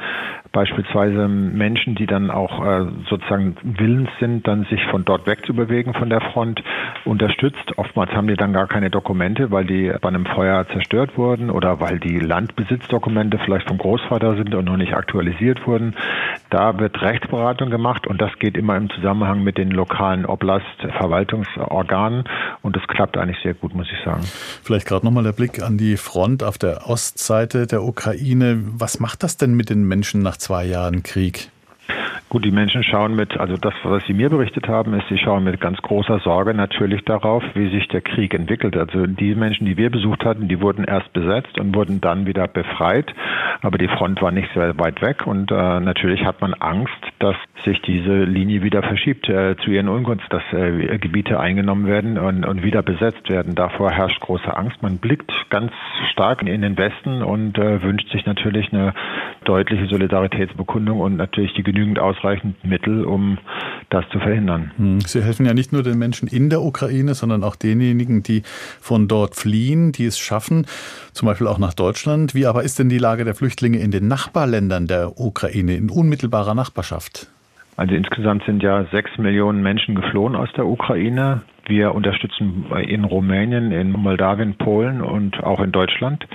beispielsweise 0.52 1.26
Menschen, 1.26 1.94
die 1.94 2.04
dann 2.04 2.30
auch 2.30 2.62
äh, 2.62 2.86
sozusagen 3.08 3.56
willens 3.62 4.10
sind, 4.20 4.46
dann 4.46 4.64
sich 4.64 4.84
von 4.90 5.02
dort 5.06 5.26
wegzubewegen 5.26 5.94
von 5.94 6.10
der 6.10 6.20
Front, 6.20 6.62
unterstützt. 7.04 7.76
Oftmals 7.76 8.12
haben 8.12 8.28
die 8.28 8.36
dann 8.36 8.52
gar 8.52 8.66
keine 8.66 8.90
Dokumente, 8.90 9.50
weil 9.50 9.64
die 9.64 9.92
bei 10.00 10.08
einem 10.08 10.26
Feuer 10.26 10.66
zerstört 10.68 11.16
wurden 11.16 11.50
oder 11.50 11.80
weil 11.80 11.98
die 11.98 12.18
Landbesitzdokumente 12.18 13.38
vielleicht 13.38 13.66
vom 13.66 13.78
Großvater 13.78 14.36
sind 14.36 14.54
und 14.54 14.66
noch 14.66 14.76
nicht 14.76 14.94
aktualisiert 14.94 15.66
wurden. 15.66 15.94
Da 16.54 16.78
wird 16.78 17.02
Rechtsberatung 17.02 17.68
gemacht 17.68 18.06
und 18.06 18.23
das 18.23 18.30
geht 18.38 18.56
immer 18.56 18.76
im 18.76 18.88
Zusammenhang 18.88 19.42
mit 19.42 19.58
den 19.58 19.73
lokalen 19.73 20.25
Oblast-Verwaltungsorganen 20.25 22.23
und 22.62 22.76
das 22.76 22.84
klappt 22.87 23.18
eigentlich 23.18 23.38
sehr 23.42 23.54
gut, 23.54 23.75
muss 23.75 23.88
ich 23.90 23.99
sagen. 24.04 24.23
Vielleicht 24.62 24.87
gerade 24.87 25.04
nochmal 25.04 25.25
der 25.25 25.32
Blick 25.32 25.61
an 25.61 25.78
die 25.78 25.96
Front 25.96 26.44
auf 26.44 26.56
der 26.56 26.88
Ostseite 26.88 27.66
der 27.66 27.82
Ukraine. 27.82 28.61
Was 28.78 29.00
macht 29.00 29.25
das 29.25 29.37
denn 29.37 29.54
mit 29.54 29.68
den 29.68 29.82
Menschen 29.82 30.23
nach 30.23 30.37
zwei 30.37 30.64
Jahren 30.64 31.02
Krieg? 31.02 31.50
Gut, 32.31 32.45
die 32.45 32.50
Menschen 32.50 32.83
schauen 32.83 33.14
mit, 33.14 33.38
also 33.38 33.57
das, 33.57 33.75
was 33.85 34.04
Sie 34.07 34.12
mir 34.14 34.28
berichtet 34.28 34.66
haben, 34.66 34.95
ist, 34.95 35.07
sie 35.09 35.19
schauen 35.19 35.45
mit 35.45 35.61
ganz 35.61 35.81
großer 35.83 36.19
Sorge 36.19 36.52
natürlich 36.52 37.04
darauf, 37.04 37.45
wie 37.54 37.71
sich 37.71 37.87
der 37.88 38.00
Krieg 38.00 38.35
entwickelt. 38.35 38.76
Also 38.76 39.07
die 39.07 39.35
Menschen, 39.35 39.66
die 39.66 39.76
wir 39.76 39.90
besucht 39.90 40.25
hatten, 40.25 40.49
die 40.49 40.61
wurden 40.61 40.85
erst 40.85 41.12
besetzt 41.12 41.61
und 41.61 41.76
wurden 41.76 42.00
dann 42.00 42.26
wieder 42.26 42.49
befreit, 42.49 43.14
aber 43.62 43.78
die 43.78 43.88
Front 43.88 44.21
war 44.21 44.33
nicht 44.33 44.49
sehr 44.52 44.76
weit 44.81 45.00
weg 45.00 45.26
und 45.26 45.52
äh, 45.52 45.81
natürlich 45.81 46.25
hat 46.25 46.40
man 46.40 46.54
Angst, 46.54 46.93
dass 47.21 47.37
sich 47.64 47.81
diese 47.83 48.25
Linie 48.25 48.62
wieder 48.62 48.83
verschiebt 48.83 49.28
äh, 49.28 49.57
zu 49.57 49.71
ihren 49.71 49.88
Ungunst, 49.88 50.25
dass 50.31 50.43
äh, 50.52 50.99
Gebiete 50.99 51.38
eingenommen 51.38 51.87
werden 51.87 52.19
und, 52.19 52.45
und, 52.45 52.62
wieder 52.62 52.83
besetzt 52.83 53.31
werden. 53.31 53.54
Davor 53.54 53.90
herrscht 53.90 54.21
große 54.21 54.54
Angst. 54.54 54.83
Man 54.83 54.99
blickt 54.99 55.33
ganz 55.50 55.73
stark 56.11 56.43
in 56.43 56.62
den 56.62 56.76
Westen 56.76 57.23
und 57.23 57.57
äh, 57.59 57.83
wünscht 57.83 58.11
sich 58.11 58.26
natürlich 58.26 58.73
eine 58.73 58.93
deutliche 59.45 59.87
Solidaritätsbekundung 59.87 61.00
und 61.00 61.16
natürlich 61.16 61.54
die 61.54 61.62
genügend 61.62 61.99
Ausreichung 61.99 62.13
ausreichend 62.14 62.64
Mittel, 62.64 63.04
um 63.04 63.38
das 63.90 64.04
zu 64.11 64.18
verhindern. 64.18 64.73
Hm. 64.76 65.00
Sie 65.00 65.23
helfen 65.23 65.47
ja 65.47 65.54
nicht 65.54 65.73
nur 65.73 65.83
den 65.83 65.99
Menschen 65.99 66.28
in 66.28 66.50
der 66.50 66.62
Ukraine, 66.62 67.14
sondern 67.14 67.44
auch 67.44 67.56
denjenigen, 67.56 68.23
die 68.23 68.42
von 68.80 69.09
dort 69.09 69.35
fliehen, 69.35 69.92
die 69.92 70.06
es 70.06 70.18
schaffen, 70.18 70.66
zum 71.12 71.26
Beispiel 71.26 71.47
auch 71.47 71.59
nach 71.59 71.75
Deutschland. 71.75 72.35
Wie 72.35 72.47
aber 72.47 72.62
ist 72.62 72.78
denn 72.78 72.88
die 72.88 72.99
Lage 72.99 73.25
der 73.25 73.35
Flüchtlinge 73.35 73.78
in 73.78 73.90
den 73.90 74.09
Nachbarländern 74.09 74.87
der 74.87 75.21
Ukraine, 75.21 75.76
in 75.76 75.90
unmittelbarer 75.90 76.54
Nachbarschaft? 76.54 77.28
Also 77.76 77.94
insgesamt 77.94 78.44
sind 78.44 78.62
ja 78.62 78.85
sechs 78.92 79.18
Millionen 79.18 79.62
Menschen 79.62 79.97
geflohen 79.97 80.37
aus 80.37 80.49
der 80.56 80.66
Ukraine. 80.66 81.42
Wir 81.66 81.94
unterstützen 81.94 82.66
in 82.87 83.04
Rumänien, 83.04 83.73
in 83.73 83.92
Moldawien, 83.92 84.54
Polen 84.54 85.00
und 85.00 85.42
auch 85.42 85.61
in 85.61 85.73
Deutschland. 85.73 86.26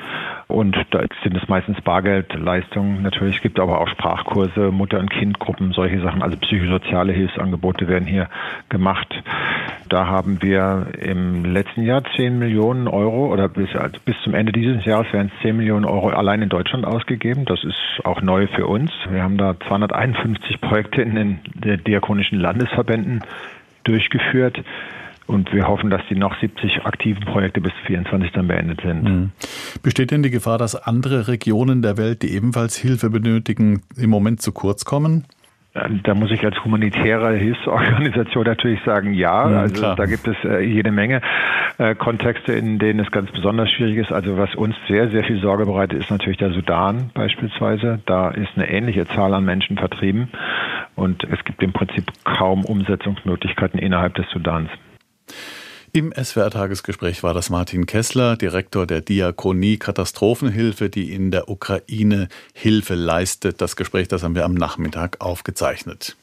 Und 0.47 0.75
da 0.89 1.03
sind 1.23 1.37
es 1.37 1.47
meistens 1.47 1.79
Bargeldleistungen. 1.81 3.03
Natürlich 3.03 3.35
es 3.35 3.41
gibt 3.43 3.59
aber 3.59 3.79
auch 3.79 3.87
Sprachkurse, 3.87 4.71
Mutter- 4.71 4.99
und 4.99 5.11
Kindgruppen, 5.11 5.73
solche 5.73 6.01
Sachen. 6.01 6.23
Also 6.23 6.37
psychosoziale 6.37 7.13
Hilfsangebote 7.13 7.87
werden 7.87 8.07
hier 8.07 8.29
gemacht. 8.69 9.13
Da 9.89 10.07
haben 10.07 10.41
wir 10.41 10.87
im 10.99 11.45
letzten 11.45 11.83
Jahr 11.83 12.03
10 12.15 12.39
Millionen 12.39 12.87
Euro 12.87 13.31
oder 13.31 13.47
bis, 13.47 13.75
also 13.75 13.97
bis 14.03 14.15
zum 14.23 14.33
Ende 14.33 14.51
dieses 14.51 14.83
Jahres 14.85 15.13
werden 15.13 15.31
es 15.35 15.41
10 15.43 15.55
Millionen 15.55 15.85
Euro 15.85 16.09
allein 16.09 16.41
in 16.41 16.49
Deutschland 16.49 16.85
ausgegeben. 16.85 17.45
Das 17.45 17.63
ist 17.63 18.03
auch 18.03 18.23
neu 18.23 18.47
für 18.47 18.65
uns. 18.65 18.91
Wir 19.09 19.21
haben 19.21 19.37
da 19.37 19.55
251 19.67 20.61
Projekte 20.61 21.03
in 21.03 21.13
den 21.13 21.83
diakonischen 21.83 22.39
Landesverbänden 22.39 23.21
durchgeführt. 23.83 24.63
Und 25.29 25.53
wir 25.53 25.67
hoffen, 25.67 25.91
dass 25.91 26.01
die 26.09 26.15
noch 26.15 26.35
70 26.39 26.85
aktiven 26.85 27.23
Projekte 27.23 27.61
bis 27.61 27.71
24 27.85 28.31
dann 28.31 28.47
beendet 28.47 28.81
sind. 28.81 29.03
Mhm. 29.03 29.31
Besteht 29.83 30.09
denn 30.09 30.23
die 30.23 30.31
Gefahr, 30.31 30.57
dass 30.57 30.75
andere 30.75 31.27
Regionen 31.27 31.83
der 31.83 31.97
Welt, 31.97 32.23
die 32.23 32.33
ebenfalls 32.33 32.75
Hilfe 32.75 33.11
benötigen, 33.11 33.83
im 33.95 34.09
Moment 34.09 34.41
zu 34.41 34.51
kurz 34.51 34.85
kommen? 34.85 35.25
Da 36.03 36.15
muss 36.15 36.31
ich 36.31 36.43
als 36.43 36.65
humanitäre 36.65 37.35
Hilfsorganisation 37.35 38.43
natürlich 38.45 38.81
sagen, 38.83 39.13
ja. 39.13 39.51
ja 39.51 39.59
also 39.59 39.75
klar. 39.75 39.95
da 39.95 40.07
gibt 40.07 40.27
es 40.27 40.35
äh, 40.43 40.61
jede 40.61 40.89
Menge 40.89 41.21
äh, 41.77 41.93
Kontexte, 41.93 42.53
in 42.53 42.79
denen 42.79 42.99
es 42.99 43.11
ganz 43.11 43.29
besonders 43.29 43.69
schwierig 43.69 43.97
ist. 43.97 44.11
Also 44.11 44.35
was 44.35 44.55
uns 44.55 44.75
sehr, 44.87 45.11
sehr 45.11 45.23
viel 45.23 45.39
Sorge 45.41 45.67
bereitet, 45.67 45.99
ist 45.99 46.09
natürlich 46.09 46.39
der 46.39 46.53
Sudan 46.53 47.11
beispielsweise. 47.13 47.99
Da 48.07 48.31
ist 48.31 48.49
eine 48.55 48.67
ähnliche 48.67 49.05
Zahl 49.05 49.31
an 49.35 49.45
Menschen 49.45 49.77
vertrieben 49.77 50.29
und 50.95 51.23
es 51.23 51.43
gibt 51.45 51.61
im 51.61 51.71
Prinzip 51.71 52.11
kaum 52.23 52.65
Umsetzungsmöglichkeiten 52.65 53.79
innerhalb 53.79 54.15
des 54.15 54.27
Sudans. 54.31 54.71
Im 55.91 56.13
SWR-Tagesgespräch 56.13 57.23
war 57.23 57.33
das 57.33 57.49
Martin 57.49 57.85
Kessler, 57.85 58.35
Direktor 58.35 58.85
der 58.85 59.01
Diakonie 59.01 59.77
Katastrophenhilfe, 59.77 60.89
die 60.89 61.13
in 61.13 61.31
der 61.31 61.49
Ukraine 61.49 62.27
Hilfe 62.53 62.93
leistet. 62.95 63.59
Das 63.61 63.75
Gespräch, 63.75 64.07
das 64.07 64.21
haben 64.21 64.35
wir 64.35 64.45
am 64.45 64.53
Nachmittag 64.53 65.19
aufgezeichnet. 65.19 66.15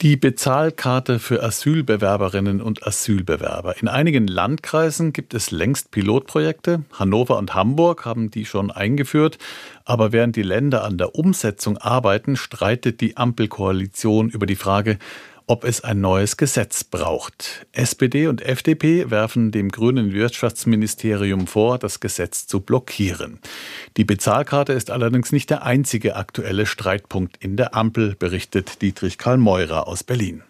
Die 0.00 0.16
Bezahlkarte 0.16 1.18
für 1.18 1.42
Asylbewerberinnen 1.42 2.62
und 2.62 2.86
Asylbewerber. 2.86 3.74
In 3.82 3.88
einigen 3.88 4.26
Landkreisen 4.26 5.12
gibt 5.12 5.34
es 5.34 5.50
längst 5.50 5.90
Pilotprojekte. 5.90 6.84
Hannover 6.98 7.36
und 7.36 7.54
Hamburg 7.54 8.06
haben 8.06 8.30
die 8.30 8.46
schon 8.46 8.70
eingeführt. 8.70 9.36
Aber 9.84 10.12
während 10.12 10.36
die 10.36 10.42
Länder 10.42 10.84
an 10.84 10.96
der 10.96 11.14
Umsetzung 11.14 11.76
arbeiten, 11.76 12.36
streitet 12.36 13.02
die 13.02 13.18
Ampelkoalition 13.18 14.30
über 14.30 14.46
die 14.46 14.56
Frage, 14.56 14.98
ob 15.50 15.64
es 15.64 15.80
ein 15.80 16.00
neues 16.00 16.36
Gesetz 16.36 16.84
braucht. 16.84 17.66
SPD 17.72 18.28
und 18.28 18.40
FDP 18.40 19.10
werfen 19.10 19.50
dem 19.50 19.72
grünen 19.72 20.12
Wirtschaftsministerium 20.12 21.48
vor, 21.48 21.76
das 21.76 21.98
Gesetz 21.98 22.46
zu 22.46 22.60
blockieren. 22.60 23.40
Die 23.96 24.04
Bezahlkarte 24.04 24.72
ist 24.72 24.92
allerdings 24.92 25.32
nicht 25.32 25.50
der 25.50 25.64
einzige 25.64 26.14
aktuelle 26.14 26.66
Streitpunkt 26.66 27.36
in 27.42 27.56
der 27.56 27.74
Ampel, 27.74 28.14
berichtet 28.14 28.80
Dietrich 28.80 29.18
Karl 29.18 29.38
Meurer 29.38 29.88
aus 29.88 30.04
Berlin. 30.04 30.44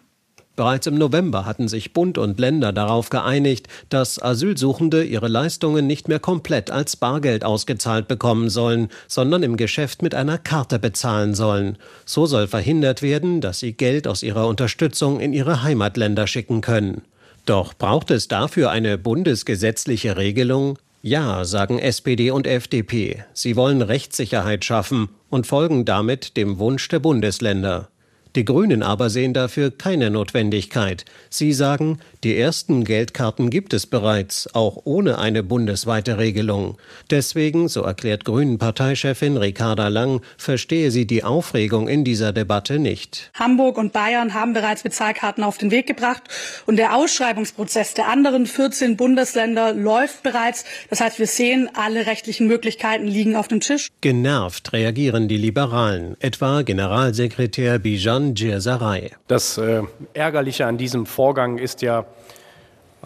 Bereits 0.57 0.87
im 0.87 0.97
November 0.97 1.47
hatten 1.47 1.69
sich 1.69 1.93
Bund 1.93 2.19
und 2.19 2.39
Länder 2.39 2.73
darauf 2.73 3.09
geeinigt, 3.09 3.69
dass 3.89 4.21
Asylsuchende 4.21 5.05
ihre 5.05 5.29
Leistungen 5.29 5.87
nicht 5.87 6.09
mehr 6.09 6.19
komplett 6.19 6.71
als 6.71 6.97
Bargeld 6.97 7.45
ausgezahlt 7.45 8.09
bekommen 8.09 8.51
sollen, 8.51 8.89
sondern 9.09 9.43
im 9.43 9.57
Geschäft 9.57 10.03
mit 10.03 10.15
einer 10.15 10.39
Karte 10.39 10.79
bezahlen 10.79 11.35
sollen. 11.35 11.79
So 12.05 12.27
soll 12.27 12.47
verhindert 12.47 13.01
werden, 13.01 13.41
dass 13.41 13.61
sie 13.61 13.73
Geld 13.73 14.07
aus 14.07 14.23
ihrer 14.23 14.47
Unterstützung 14.49 15.21
in 15.21 15.33
ihre 15.33 15.63
Heimatländer 15.63 16.27
schicken 16.27 16.61
können. 16.61 17.03
Doch 17.47 17.73
braucht 17.75 18.11
es 18.11 18.29
dafür 18.29 18.71
eine 18.71 18.99
bundesgesetzliche 18.99 20.17
Regelung? 20.17 20.79
Ja, 21.03 21.47
sagen 21.47 21.79
SPD 21.79 22.31
und 22.31 22.47
FDP. 22.47 23.25
Sie 23.33 23.57
wollen 23.57 23.81
Rechtssicherheit 23.81 24.65
schaffen 24.67 25.09
und 25.31 25.47
folgen 25.47 25.87
damit 25.87 26.37
dem 26.37 26.59
Wunsch 26.59 26.87
der 26.89 26.99
Bundesländer. 26.99 27.89
Die 28.37 28.45
Grünen 28.45 28.85
aber 28.85 29.11
sehen 29.11 29.35
dafür 29.35 29.73
keine 29.73 30.09
Notwendigkeit. 30.09 31.05
Sie 31.31 31.53
sagen, 31.53 31.99
die 32.23 32.37
ersten 32.37 32.85
Geldkarten 32.85 33.51
gibt 33.51 33.75
es 33.75 33.87
bereits, 33.87 34.55
auch 34.55 34.83
ohne 34.85 35.19
eine 35.19 35.43
bundesweite 35.43 36.19
Regelung. 36.19 36.79
Deswegen, 37.11 37.67
so 37.67 37.83
erklärt 37.83 38.25
Grünen-Parteichefin 38.25 39.37
Ricarda 39.37 39.89
Lang, 39.89 40.21
verstehe 40.39 40.93
sie 40.93 41.07
die 41.07 41.25
Aufregung 41.25 41.89
in 41.89 42.05
dieser 42.05 42.33
Debatte 42.33 42.79
nicht. 42.79 43.33
Hamburg 43.35 43.79
und 43.79 43.93
Bayern 43.93 44.33
haben 44.33 44.53
bereits 44.53 44.85
Bezahlkarten 44.85 45.43
auf 45.43 45.59
den 45.59 45.73
Weg 45.73 45.89
gebracht 45.89 46.23
und 46.67 46.77
der 46.77 46.95
Ausschreibungsprozess 46.95 47.95
der 47.95 48.07
anderen 48.07 48.47
14 48.47 48.97
Bundesländer 48.97 49.73
läuft 49.73 50.23
bereits. 50.23 50.65
Das 50.89 51.01
heißt, 51.01 51.19
wir 51.19 51.27
sehen, 51.27 51.69
alle 51.75 52.07
rechtlichen 52.07 52.47
Möglichkeiten 52.47 53.09
liegen 53.09 53.35
auf 53.35 53.49
dem 53.49 53.61
Tisch. 53.61 53.89
Genervt 54.01 54.73
reagieren 54.73 55.27
die 55.27 55.37
Liberalen, 55.37 56.17
etwa 56.21 56.63
Generalsekretär 56.63 57.81
Bijan 57.81 58.20
Iran 58.21 58.35
Djerzarei. 58.35 59.13
Das 59.29 59.57
äh, 59.59 59.83
Ärgerliche 60.13 60.67
an 60.67 60.77
diesem 60.77 61.07
Vorgang 61.07 61.59
ist 61.59 61.83
ja, 61.83 62.05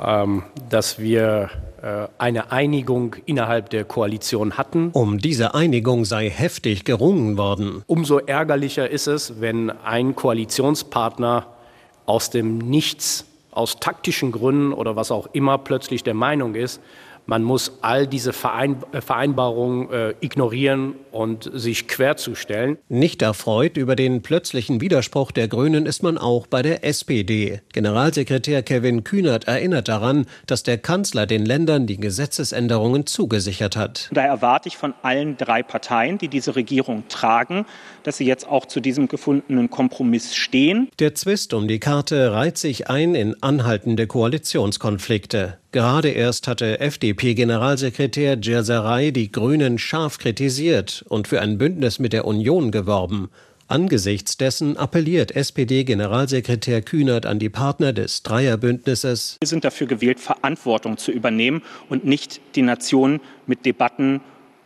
ähm, 0.02 0.42
dass 0.68 0.99
wir 0.99 1.50
äh, 1.83 2.09
eine 2.18 2.50
Einigung 2.50 3.16
innerhalb 3.26 3.71
der 3.71 3.85
Koalition 3.85 4.59
hatten. 4.59 4.90
Um 4.92 5.18
diese 5.18 5.54
Einigung 5.54 6.04
sei 6.04 6.28
heftig 6.30 6.85
gerungen 6.85 7.38
worden. 7.38 7.85
Umso 7.87 8.18
ärgerlicher 8.18 8.90
ist 8.90 9.06
es, 9.06 9.40
wenn 9.40 9.71
ein 9.71 10.16
Koalitionspartner 10.16 11.47
aus 12.06 12.30
dem 12.30 12.59
Nichts, 12.59 13.25
aus 13.52 13.76
taktischen 13.76 14.33
Gründen 14.33 14.73
oder 14.73 14.97
was 14.97 15.12
auch 15.12 15.28
immer 15.33 15.59
plötzlich 15.59 16.02
der 16.02 16.14
Meinung 16.14 16.56
ist, 16.56 16.80
man 17.26 17.43
muss 17.43 17.78
all 17.81 18.07
diese 18.07 18.31
äh, 18.31 19.00
Vereinbarungen 19.00 19.90
äh, 19.90 20.14
ignorieren 20.21 20.95
und 21.11 21.50
sich 21.52 21.88
querzustellen. 21.88 22.78
Nicht 22.88 23.23
erfreut 23.23 23.76
über 23.76 23.97
den 23.97 24.23
plötzlichen 24.23 24.81
Widerspruch 24.81 25.33
der 25.33 25.49
Grünen 25.49 25.87
ist 25.87 26.02
man 26.02 26.19
auch 26.19 26.47
bei 26.47 26.62
der 26.62 26.85
SPD. 26.85 27.61
Generalsekretär 27.73 28.62
Kevin 28.62 29.04
Kühnert 29.04 29.45
erinnert 29.45 29.88
daran, 29.88 30.26
dass 30.47 30.62
der 30.62 30.78
Kanzler 30.78 31.26
den 31.26 31.47
Ländern 31.47 31.87
die 31.87 31.99
Gesetzesänderungen 31.99 33.07
zugesichert 33.07 33.76
hat. 33.76 34.11
Da 34.12 34.23
erwarte 34.23 34.69
ich 34.69 34.76
von 34.76 34.95
allen 35.02 35.37
drei 35.37 35.62
Parteien, 35.62 36.19
die 36.19 36.28
diese 36.28 36.57
Regierung 36.57 37.04
tragen, 37.09 37.64
dass 38.02 38.19
sie 38.19 38.26
jetzt 38.26 38.47
auch 38.47 38.66
zu 38.66 38.81
diesem 38.81 39.09
gefundenen 39.09 39.71
Kompromiss 39.71 40.35
stehen. 40.35 40.88
Der 40.99 41.14
Zwist 41.14 41.54
um 41.54 41.69
die 41.69 41.81
Karte 41.81 42.33
reiht 42.33 42.59
sich 42.59 42.88
ein 42.90 43.14
in 43.14 43.43
anhaltende 43.43 44.07
Koalitionskonflikte. 44.07 45.59
Gerade 45.75 46.11
erst 46.11 46.47
hatte 46.47 46.78
FDP-Generalsekretär 46.78 48.37
Djerserei 48.37 49.11
die 49.11 49.33
Grünen 49.33 49.76
scharf 49.78 50.19
kritisiert 50.19 51.04
und 51.09 51.26
für 51.26 51.40
ein 51.40 51.59
Bündnis 51.59 51.99
mit 51.99 52.12
der 52.12 52.26
Union 52.26 52.71
geworben. 52.71 53.28
Angesichts 53.66 54.37
dessen 54.37 54.76
appelliert 54.76 55.35
SPD-Generalsekretär 55.35 56.81
Kühnert 56.81 57.26
an 57.26 57.40
die 57.40 57.49
Partner 57.49 57.93
des 57.93 58.23
Dreierbündnisses. 58.23 59.38
Wir 59.40 59.49
sind 59.49 59.64
dafür 59.64 59.88
gewählt, 59.88 60.21
Verantwortung 60.21 60.97
zu 60.97 61.11
übernehmen 61.11 61.61
und 61.88 62.04
nicht 62.04 62.40
die 62.54 62.62
Nation 62.62 63.21
mit 63.49 63.66
Debatten 63.66 64.21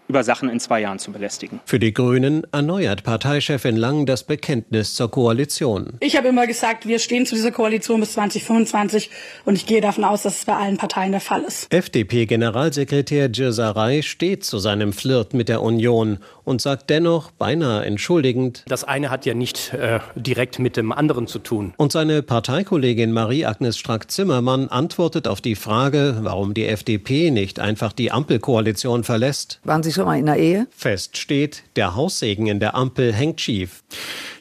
über 0.08 0.24
Sachen 0.24 0.48
in 0.48 0.58
zwei 0.58 0.80
Jahren 0.80 0.98
zu 0.98 1.12
belästigen. 1.12 1.60
Für 1.64 1.78
die 1.78 1.92
Grünen 1.92 2.42
erneuert 2.50 3.04
Parteichefin 3.04 3.76
Lang 3.76 4.06
das 4.06 4.24
Bekenntnis 4.24 4.94
zur 4.94 5.10
Koalition. 5.10 5.98
Ich 6.00 6.16
habe 6.16 6.28
immer 6.28 6.46
gesagt, 6.46 6.88
wir 6.88 6.98
stehen 6.98 7.26
zu 7.26 7.34
dieser 7.34 7.52
Koalition 7.52 8.00
bis 8.00 8.14
2025 8.14 9.10
und 9.44 9.54
ich 9.54 9.66
gehe 9.66 9.80
davon 9.80 10.04
aus, 10.04 10.22
dass 10.22 10.38
es 10.38 10.44
bei 10.46 10.54
allen 10.54 10.78
Parteien 10.78 11.12
der 11.12 11.20
Fall 11.20 11.42
ist. 11.42 11.72
FDP-Generalsekretär 11.72 13.28
Djirsaray 13.28 14.02
steht 14.02 14.44
zu 14.44 14.58
seinem 14.58 14.92
Flirt 14.92 15.34
mit 15.34 15.48
der 15.48 15.62
Union 15.62 16.18
und 16.44 16.62
sagt 16.62 16.88
dennoch 16.88 17.30
beinahe 17.30 17.84
entschuldigend, 17.84 18.64
das 18.66 18.84
eine 18.84 19.10
hat 19.10 19.26
ja 19.26 19.34
nicht 19.34 19.74
äh, 19.74 20.00
direkt 20.14 20.58
mit 20.58 20.78
dem 20.78 20.92
anderen 20.92 21.26
zu 21.26 21.38
tun. 21.38 21.74
Und 21.76 21.92
seine 21.92 22.22
Parteikollegin 22.22 23.12
Marie-Agnes 23.12 23.76
Strack-Zimmermann 23.76 24.68
antwortet 24.68 25.28
auf 25.28 25.42
die 25.42 25.54
Frage, 25.54 26.18
warum 26.22 26.54
die 26.54 26.66
FDP 26.66 27.30
nicht 27.30 27.60
einfach 27.60 27.92
die 27.92 28.10
Ampelkoalition 28.10 29.04
verlässt. 29.04 29.60
Waren 29.64 29.82
Sie 29.82 29.92
schon 29.98 30.06
mal 30.06 30.18
in 30.18 30.26
der 30.26 30.36
Ehe? 30.36 30.66
Fest 30.70 31.16
steht, 31.16 31.64
der 31.76 31.96
Haussegen 31.96 32.46
in 32.46 32.60
der 32.60 32.74
Ampel 32.74 33.12
hängt 33.12 33.40
schief. 33.40 33.82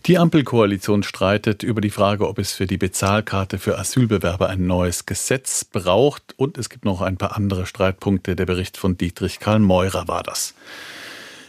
Die 0.06 0.18
Ampelkoalition 0.18 1.04
streitet 1.04 1.64
über 1.64 1.82
die 1.82 1.90
Frage, 1.90 2.28
ob 2.28 2.40
es 2.40 2.54
für 2.54 2.68
die 2.68 2.78
Bezahlkarte 2.78 3.58
für 3.58 3.78
Asylbewerber 3.78 4.48
ein 4.50 4.68
neues 4.68 5.06
Gesetz 5.06 5.66
braucht. 5.66 6.36
Und 6.38 6.58
es 6.58 6.70
gibt 6.70 6.86
noch 6.86 7.02
ein 7.02 7.18
paar 7.18 7.36
andere 7.36 7.66
Streitpunkte. 7.66 8.36
Der 8.36 8.46
Bericht 8.46 8.78
von 8.78 8.98
Dietrich 8.98 9.40
Karl 9.40 9.60
Meurer 9.60 10.08
war 10.08 10.24
das. 10.24 10.54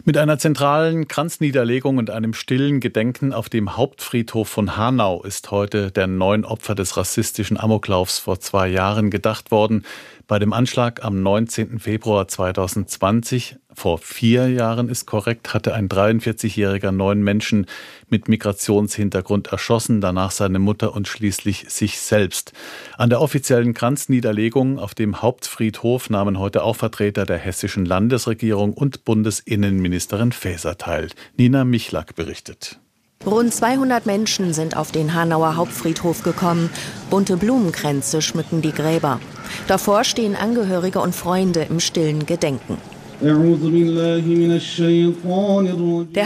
Mit 0.05 0.17
einer 0.17 0.39
zentralen 0.39 1.07
Kranzniederlegung 1.07 1.99
und 1.99 2.09
einem 2.09 2.33
stillen 2.33 2.81
Gedenken 2.81 3.35
auf 3.35 3.51
dem 3.51 3.77
Hauptfriedhof 3.77 4.49
von 4.49 4.77
Hanau 4.77 5.23
ist 5.23 5.51
heute 5.51 5.91
der 5.91 6.07
neun 6.07 6.47
Opfer 6.47 6.75
des 6.75 6.97
rassistischen 6.97 7.61
Amoklaufs 7.61 8.19
vor 8.19 8.41
zwei 8.41 8.69
Jahren 8.69 9.11
gedacht 9.11 9.51
worden. 9.51 9.85
Bei 10.29 10.39
dem 10.39 10.53
Anschlag 10.53 11.03
am 11.07 11.23
19. 11.23 11.79
Februar 11.79 12.29
2020, 12.29 13.57
vor 13.73 13.97
vier 13.97 14.51
Jahren 14.51 14.91
ist 14.91 15.07
korrekt, 15.07 15.55
hatte 15.55 15.73
ein 15.73 15.89
43-jähriger 15.89 16.93
neun 16.93 17.23
Menschen 17.23 17.65
mit 18.11 18.29
Migrationshintergrund 18.29 19.47
erschossen, 19.47 20.03
danach 20.03 20.31
seine 20.31 20.59
Mutter 20.59 20.95
und 20.95 21.09
schließlich 21.09 21.71
sich 21.71 21.99
selbst. 21.99 22.53
An 22.99 23.09
der 23.09 23.23
offiziellen 23.23 23.73
Kranzniederlegung 23.73 24.79
auf 24.79 24.95
dem 24.95 25.23
Hauptfriedhof 25.23 26.11
nahmen 26.11 26.39
heute 26.39 26.63
auch 26.63 26.77
Vertreter 26.77 27.25
der 27.25 27.39
hessischen 27.39 27.87
Landesregierung 27.87 28.75
und 28.75 29.07
Bundesinnenministerin 29.07 30.33
Faeser 30.33 30.77
teil. 30.77 31.09
Nina 31.39 31.65
Michlak 31.65 32.17
berichtet. 32.17 32.81
Rund 33.27 33.53
200 33.53 34.07
Menschen 34.07 34.55
sind 34.55 34.77
auf 34.77 34.93
den 34.93 35.13
Hanauer 35.13 35.57
Hauptfriedhof 35.57 36.23
gekommen. 36.23 36.71
Bunte 37.11 37.37
Blumenkränze 37.37 38.23
schmücken 38.23 38.63
die 38.63 38.73
Gräber. 38.73 39.21
Davor 39.67 40.05
stehen 40.05 40.37
Angehörige 40.37 41.01
und 41.01 41.15
Freunde 41.15 41.63
im 41.69 41.81
stillen 41.81 42.27
Gedenken. 42.27 42.79
Der 43.21 43.35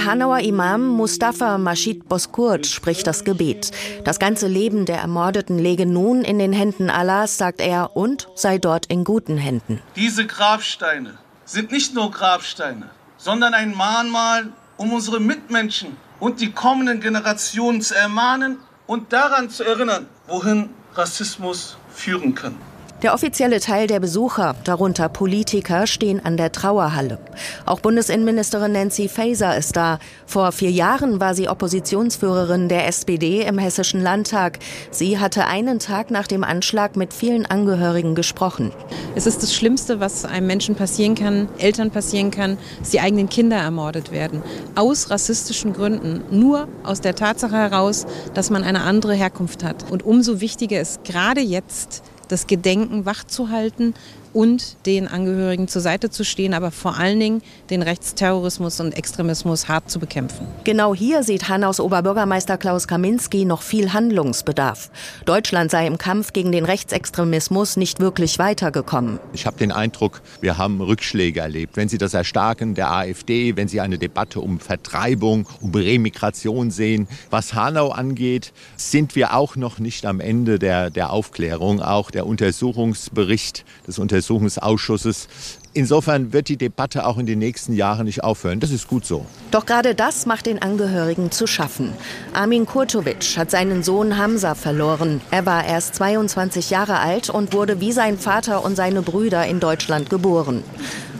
Hanauer 0.04 0.40
Imam 0.40 0.86
Mustafa 0.88 1.56
Mashid 1.56 2.06
Boskurt 2.06 2.66
spricht 2.66 3.06
das 3.06 3.24
Gebet. 3.24 3.70
Das 4.04 4.18
ganze 4.18 4.46
Leben 4.46 4.84
der 4.84 4.98
Ermordeten 4.98 5.58
lege 5.58 5.86
nun 5.86 6.20
in 6.20 6.38
den 6.38 6.52
Händen 6.52 6.90
Allahs, 6.90 7.38
sagt 7.38 7.62
er, 7.62 7.96
und 7.96 8.28
sei 8.34 8.58
dort 8.58 8.84
in 8.86 9.04
guten 9.04 9.38
Händen. 9.38 9.80
Diese 9.96 10.26
Grabsteine 10.26 11.14
sind 11.46 11.72
nicht 11.72 11.94
nur 11.94 12.10
Grabsteine, 12.10 12.90
sondern 13.16 13.54
ein 13.54 13.74
Mahnmal, 13.74 14.50
um 14.76 14.92
unsere 14.92 15.18
Mitmenschen 15.20 15.96
und 16.22 16.40
die 16.40 16.52
kommenden 16.52 17.00
Generationen 17.00 17.80
zu 17.82 17.96
ermahnen 17.96 18.58
und 18.86 19.12
daran 19.12 19.50
zu 19.50 19.64
erinnern, 19.64 20.06
wohin 20.28 20.70
Rassismus 20.94 21.76
führen 21.92 22.36
kann. 22.36 22.54
Der 23.02 23.14
offizielle 23.14 23.58
Teil 23.58 23.88
der 23.88 23.98
Besucher, 23.98 24.54
darunter 24.62 25.08
Politiker, 25.08 25.88
stehen 25.88 26.24
an 26.24 26.36
der 26.36 26.52
Trauerhalle. 26.52 27.18
Auch 27.66 27.80
Bundesinnenministerin 27.80 28.70
Nancy 28.70 29.08
Faeser 29.08 29.56
ist 29.56 29.74
da. 29.74 29.98
Vor 30.24 30.52
vier 30.52 30.70
Jahren 30.70 31.18
war 31.18 31.34
sie 31.34 31.48
Oppositionsführerin 31.48 32.68
der 32.68 32.86
SPD 32.86 33.42
im 33.42 33.58
Hessischen 33.58 34.00
Landtag. 34.00 34.60
Sie 34.92 35.18
hatte 35.18 35.46
einen 35.46 35.80
Tag 35.80 36.12
nach 36.12 36.28
dem 36.28 36.44
Anschlag 36.44 36.94
mit 36.94 37.12
vielen 37.12 37.44
Angehörigen 37.44 38.14
gesprochen. 38.14 38.70
Es 39.16 39.26
ist 39.26 39.42
das 39.42 39.52
Schlimmste, 39.52 39.98
was 39.98 40.24
einem 40.24 40.46
Menschen 40.46 40.76
passieren 40.76 41.16
kann, 41.16 41.48
Eltern 41.58 41.90
passieren 41.90 42.30
kann, 42.30 42.56
dass 42.78 42.90
die 42.90 43.00
eigenen 43.00 43.28
Kinder 43.28 43.56
ermordet 43.56 44.12
werden. 44.12 44.44
Aus 44.76 45.10
rassistischen 45.10 45.72
Gründen. 45.72 46.22
Nur 46.30 46.68
aus 46.84 47.00
der 47.00 47.16
Tatsache 47.16 47.56
heraus, 47.56 48.06
dass 48.34 48.50
man 48.50 48.62
eine 48.62 48.82
andere 48.82 49.14
Herkunft 49.14 49.64
hat. 49.64 49.90
Und 49.90 50.04
umso 50.04 50.40
wichtiger 50.40 50.80
ist 50.80 51.02
gerade 51.02 51.40
jetzt, 51.40 52.04
das 52.32 52.46
Gedenken 52.46 53.04
wachzuhalten, 53.04 53.94
und 54.32 54.76
den 54.86 55.08
Angehörigen 55.08 55.68
zur 55.68 55.82
Seite 55.82 56.10
zu 56.10 56.24
stehen, 56.24 56.54
aber 56.54 56.70
vor 56.70 56.98
allen 56.98 57.20
Dingen 57.20 57.42
den 57.70 57.82
Rechtsterrorismus 57.82 58.80
und 58.80 58.92
Extremismus 58.92 59.68
hart 59.68 59.90
zu 59.90 59.98
bekämpfen. 59.98 60.46
Genau 60.64 60.94
hier 60.94 61.22
sieht 61.22 61.48
Hanaus 61.48 61.80
Oberbürgermeister 61.80 62.58
Klaus 62.58 62.86
Kaminski 62.88 63.44
noch 63.44 63.62
viel 63.62 63.92
Handlungsbedarf. 63.92 64.90
Deutschland 65.24 65.70
sei 65.70 65.86
im 65.86 65.98
Kampf 65.98 66.32
gegen 66.32 66.52
den 66.52 66.64
Rechtsextremismus 66.64 67.76
nicht 67.76 68.00
wirklich 68.00 68.38
weitergekommen. 68.38 69.18
Ich 69.32 69.46
habe 69.46 69.58
den 69.58 69.72
Eindruck, 69.72 70.22
wir 70.40 70.58
haben 70.58 70.80
Rückschläge 70.80 71.40
erlebt. 71.40 71.76
Wenn 71.76 71.88
Sie 71.88 71.98
das 71.98 72.14
Erstarken 72.14 72.74
der 72.74 72.90
AfD, 72.90 73.56
wenn 73.56 73.68
Sie 73.68 73.80
eine 73.80 73.98
Debatte 73.98 74.40
um 74.40 74.60
Vertreibung, 74.60 75.46
um 75.60 75.72
Remigration 75.74 76.70
sehen, 76.70 77.08
was 77.30 77.54
Hanau 77.54 77.90
angeht, 77.90 78.52
sind 78.76 79.16
wir 79.16 79.34
auch 79.34 79.56
noch 79.56 79.78
nicht 79.78 80.06
am 80.06 80.20
Ende 80.20 80.58
der, 80.58 80.90
der 80.90 81.10
Aufklärung. 81.10 81.80
Auch 81.80 82.10
der 82.10 82.26
Untersuchungsbericht 82.26 83.64
des 83.86 83.98
Untersuchungsausschusses 84.22 85.28
Insofern 85.74 86.34
wird 86.34 86.48
die 86.48 86.58
Debatte 86.58 87.06
auch 87.06 87.16
in 87.16 87.24
den 87.24 87.38
nächsten 87.38 87.72
Jahren 87.72 88.04
nicht 88.04 88.22
aufhören. 88.22 88.60
Das 88.60 88.70
ist 88.70 88.88
gut 88.88 89.06
so. 89.06 89.24
Doch 89.52 89.64
gerade 89.64 89.94
das 89.94 90.26
macht 90.26 90.44
den 90.44 90.60
Angehörigen 90.60 91.30
zu 91.30 91.46
schaffen. 91.46 91.94
Armin 92.34 92.66
Kurtovic 92.66 93.38
hat 93.38 93.50
seinen 93.50 93.82
Sohn 93.82 94.18
Hamza 94.18 94.54
verloren. 94.54 95.22
Er 95.30 95.46
war 95.46 95.64
erst 95.64 95.94
22 95.94 96.68
Jahre 96.68 96.98
alt 96.98 97.30
und 97.30 97.54
wurde 97.54 97.80
wie 97.80 97.92
sein 97.92 98.18
Vater 98.18 98.62
und 98.66 98.76
seine 98.76 99.00
Brüder 99.00 99.46
in 99.46 99.60
Deutschland 99.60 100.10
geboren. 100.10 100.62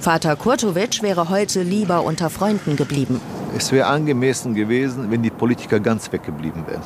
Vater 0.02 0.36
Kurtovic 0.36 1.02
wäre 1.02 1.30
heute 1.30 1.62
lieber 1.62 2.04
unter 2.04 2.28
Freunden 2.28 2.76
geblieben. 2.76 3.22
Es 3.56 3.72
wäre 3.72 3.86
angemessen 3.86 4.54
gewesen, 4.54 5.10
wenn 5.10 5.22
die 5.22 5.30
Politiker 5.30 5.80
ganz 5.80 6.12
weggeblieben 6.12 6.66
wären. 6.66 6.82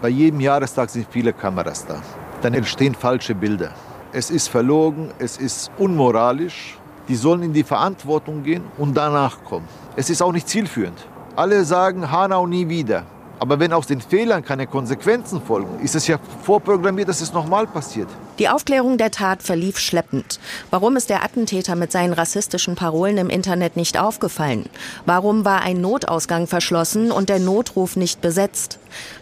Bei 0.00 0.08
jedem 0.08 0.38
Jahrestag 0.38 0.90
sind 0.90 1.08
viele 1.10 1.32
Kameras 1.32 1.86
da. 1.86 2.00
Dann 2.40 2.54
entstehen 2.54 2.94
falsche 2.94 3.34
Bilder. 3.34 3.74
Es 4.12 4.30
ist 4.30 4.48
verlogen, 4.48 5.10
es 5.18 5.36
ist 5.36 5.70
unmoralisch 5.78 6.80
die 7.10 7.16
sollen 7.16 7.42
in 7.42 7.52
die 7.52 7.64
Verantwortung 7.64 8.44
gehen 8.44 8.62
und 8.78 8.96
danach 8.96 9.42
kommen. 9.42 9.66
Es 9.96 10.10
ist 10.10 10.22
auch 10.22 10.30
nicht 10.30 10.48
zielführend. 10.48 10.96
Alle 11.34 11.64
sagen 11.64 12.08
Hanau 12.08 12.46
nie 12.46 12.68
wieder. 12.68 13.02
Aber 13.40 13.58
wenn 13.58 13.72
aus 13.72 13.88
den 13.88 14.00
Fehlern 14.00 14.44
keine 14.44 14.68
Konsequenzen 14.68 15.42
folgen, 15.42 15.80
ist 15.82 15.96
es 15.96 16.06
ja 16.06 16.18
vorprogrammiert, 16.44 17.08
dass 17.08 17.20
es 17.20 17.32
nochmal 17.32 17.66
passiert. 17.66 18.06
Die 18.40 18.48
Aufklärung 18.48 18.96
der 18.96 19.10
Tat 19.10 19.42
verlief 19.42 19.78
schleppend. 19.78 20.40
Warum 20.70 20.96
ist 20.96 21.10
der 21.10 21.22
Attentäter 21.22 21.76
mit 21.76 21.92
seinen 21.92 22.14
rassistischen 22.14 22.74
Parolen 22.74 23.18
im 23.18 23.28
Internet 23.28 23.76
nicht 23.76 24.00
aufgefallen? 24.00 24.64
Warum 25.04 25.44
war 25.44 25.60
ein 25.60 25.82
Notausgang 25.82 26.46
verschlossen 26.46 27.12
und 27.12 27.28
der 27.28 27.38
Notruf 27.38 27.96
nicht 27.96 28.22
besetzt? 28.22 28.78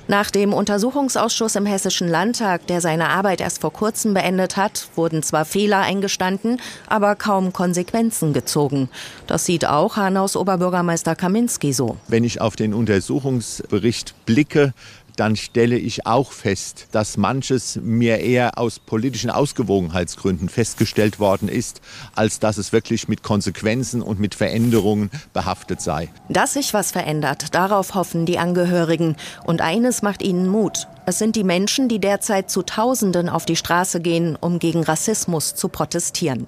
Nach 0.07 0.31
dem 0.31 0.53
Untersuchungsausschuss 0.53 1.57
im 1.57 1.67
Hessischen 1.67 2.09
Landtag, 2.09 2.67
der 2.69 2.81
seine 2.81 3.09
Arbeit 3.09 3.41
erst 3.41 3.61
vor 3.61 3.73
kurzem 3.73 4.15
beendet 4.15 4.57
hat, 4.57 4.89
wurden 4.95 5.25
zwar 5.25 5.45
Fehler 5.45 5.81
eingestanden, 5.81 6.61
aber 6.87 7.17
kaum 7.17 7.53
Konsequenzen 7.53 8.33
gezogen. 8.33 8.89
Das 9.27 9.45
sieht 9.45 9.67
auch 9.67 9.97
Hanaus 9.97 10.37
Oberbürgermeister 10.37 11.17
Kaminski 11.17 11.73
so. 11.73 11.97
Wenn 12.07 12.25
ich 12.25 12.41
auf 12.41 12.55
den 12.55 12.73
Untersuchungsbericht 12.73 14.15
blicke, 14.25 14.73
dann 15.19 15.37
stelle 15.37 15.77
ich 15.77 16.07
auch 16.07 16.33
fest, 16.33 16.89
dass 16.93 17.17
manches 17.17 17.79
mir 17.83 18.19
eher 18.19 18.57
aus 18.59 18.79
politischen 18.79 19.31
Ausgewogenheitsgründen 19.31 20.49
festgestellt 20.49 21.19
worden 21.19 21.49
ist, 21.49 21.81
als 22.15 22.39
dass 22.39 22.57
es 22.57 22.73
wirklich 22.73 23.09
mit 23.09 23.23
Konsequenzen 23.23 24.01
und 24.01 24.21
mit 24.21 24.35
Veränderungen 24.35 25.11
behaftet 25.33 25.81
sei. 25.81 26.09
Dass 26.29 26.55
sich 26.55 26.73
was 26.73 26.93
verändert, 26.93 27.55
darauf 27.55 27.95
hoffen 27.95 28.27
die 28.27 28.39
Angehörigen. 28.39 29.17
Und 29.45 29.61
eines 29.61 30.03
macht 30.03 30.23
ihnen 30.23 30.49
Mut. 30.49 30.87
Es 31.07 31.19
sind 31.19 31.35
die 31.37 31.45
Menschen, 31.45 31.89
die 31.89 31.99
derzeit 31.99 32.51
zu 32.51 32.63
Tausenden 32.63 33.29
auf 33.29 33.45
die 33.45 33.57
Straße 33.57 34.01
gehen, 34.01 34.37
um 34.41 34.59
gegen 34.59 34.85
Rassismus 34.85 35.55
zu 35.55 35.69
protestieren. 35.69 36.47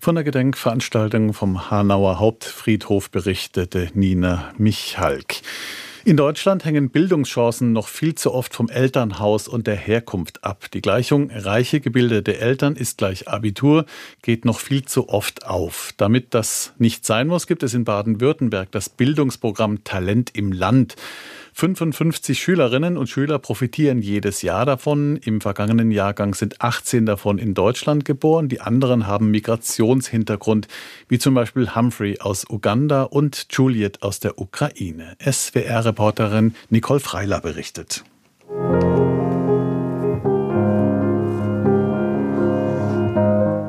Von 0.00 0.14
der 0.14 0.24
Gedenkveranstaltung 0.24 1.32
vom 1.32 1.70
Hanauer 1.70 2.18
Hauptfriedhof 2.18 3.10
berichtete 3.10 3.90
Nina 3.94 4.52
Michalk. 4.56 5.42
In 6.08 6.16
Deutschland 6.16 6.64
hängen 6.64 6.88
Bildungschancen 6.88 7.74
noch 7.74 7.86
viel 7.86 8.14
zu 8.14 8.32
oft 8.32 8.54
vom 8.54 8.70
Elternhaus 8.70 9.46
und 9.46 9.66
der 9.66 9.76
Herkunft 9.76 10.42
ab. 10.42 10.70
Die 10.72 10.80
Gleichung 10.80 11.30
reiche 11.30 11.80
gebildete 11.80 12.38
Eltern 12.38 12.76
ist 12.76 12.96
gleich 12.96 13.28
Abitur 13.28 13.84
geht 14.22 14.46
noch 14.46 14.58
viel 14.58 14.86
zu 14.86 15.10
oft 15.10 15.44
auf. 15.44 15.92
Damit 15.98 16.32
das 16.32 16.72
nicht 16.78 17.04
sein 17.04 17.26
muss, 17.26 17.46
gibt 17.46 17.62
es 17.62 17.74
in 17.74 17.84
Baden-Württemberg 17.84 18.72
das 18.72 18.88
Bildungsprogramm 18.88 19.84
Talent 19.84 20.30
im 20.34 20.50
Land. 20.50 20.96
55 21.58 22.38
Schülerinnen 22.38 22.96
und 22.96 23.08
Schüler 23.08 23.40
profitieren 23.40 24.00
jedes 24.00 24.42
Jahr 24.42 24.64
davon. 24.64 25.16
Im 25.16 25.40
vergangenen 25.40 25.90
Jahrgang 25.90 26.34
sind 26.34 26.62
18 26.62 27.04
davon 27.04 27.38
in 27.38 27.54
Deutschland 27.54 28.04
geboren. 28.04 28.48
Die 28.48 28.60
anderen 28.60 29.08
haben 29.08 29.32
Migrationshintergrund, 29.32 30.68
wie 31.08 31.18
zum 31.18 31.34
Beispiel 31.34 31.74
Humphrey 31.74 32.20
aus 32.20 32.48
Uganda 32.48 33.02
und 33.02 33.48
Juliet 33.50 34.04
aus 34.04 34.20
der 34.20 34.38
Ukraine. 34.38 35.16
SWR-Reporterin 35.20 36.54
Nicole 36.70 37.00
Freiler 37.00 37.40
berichtet. 37.40 38.04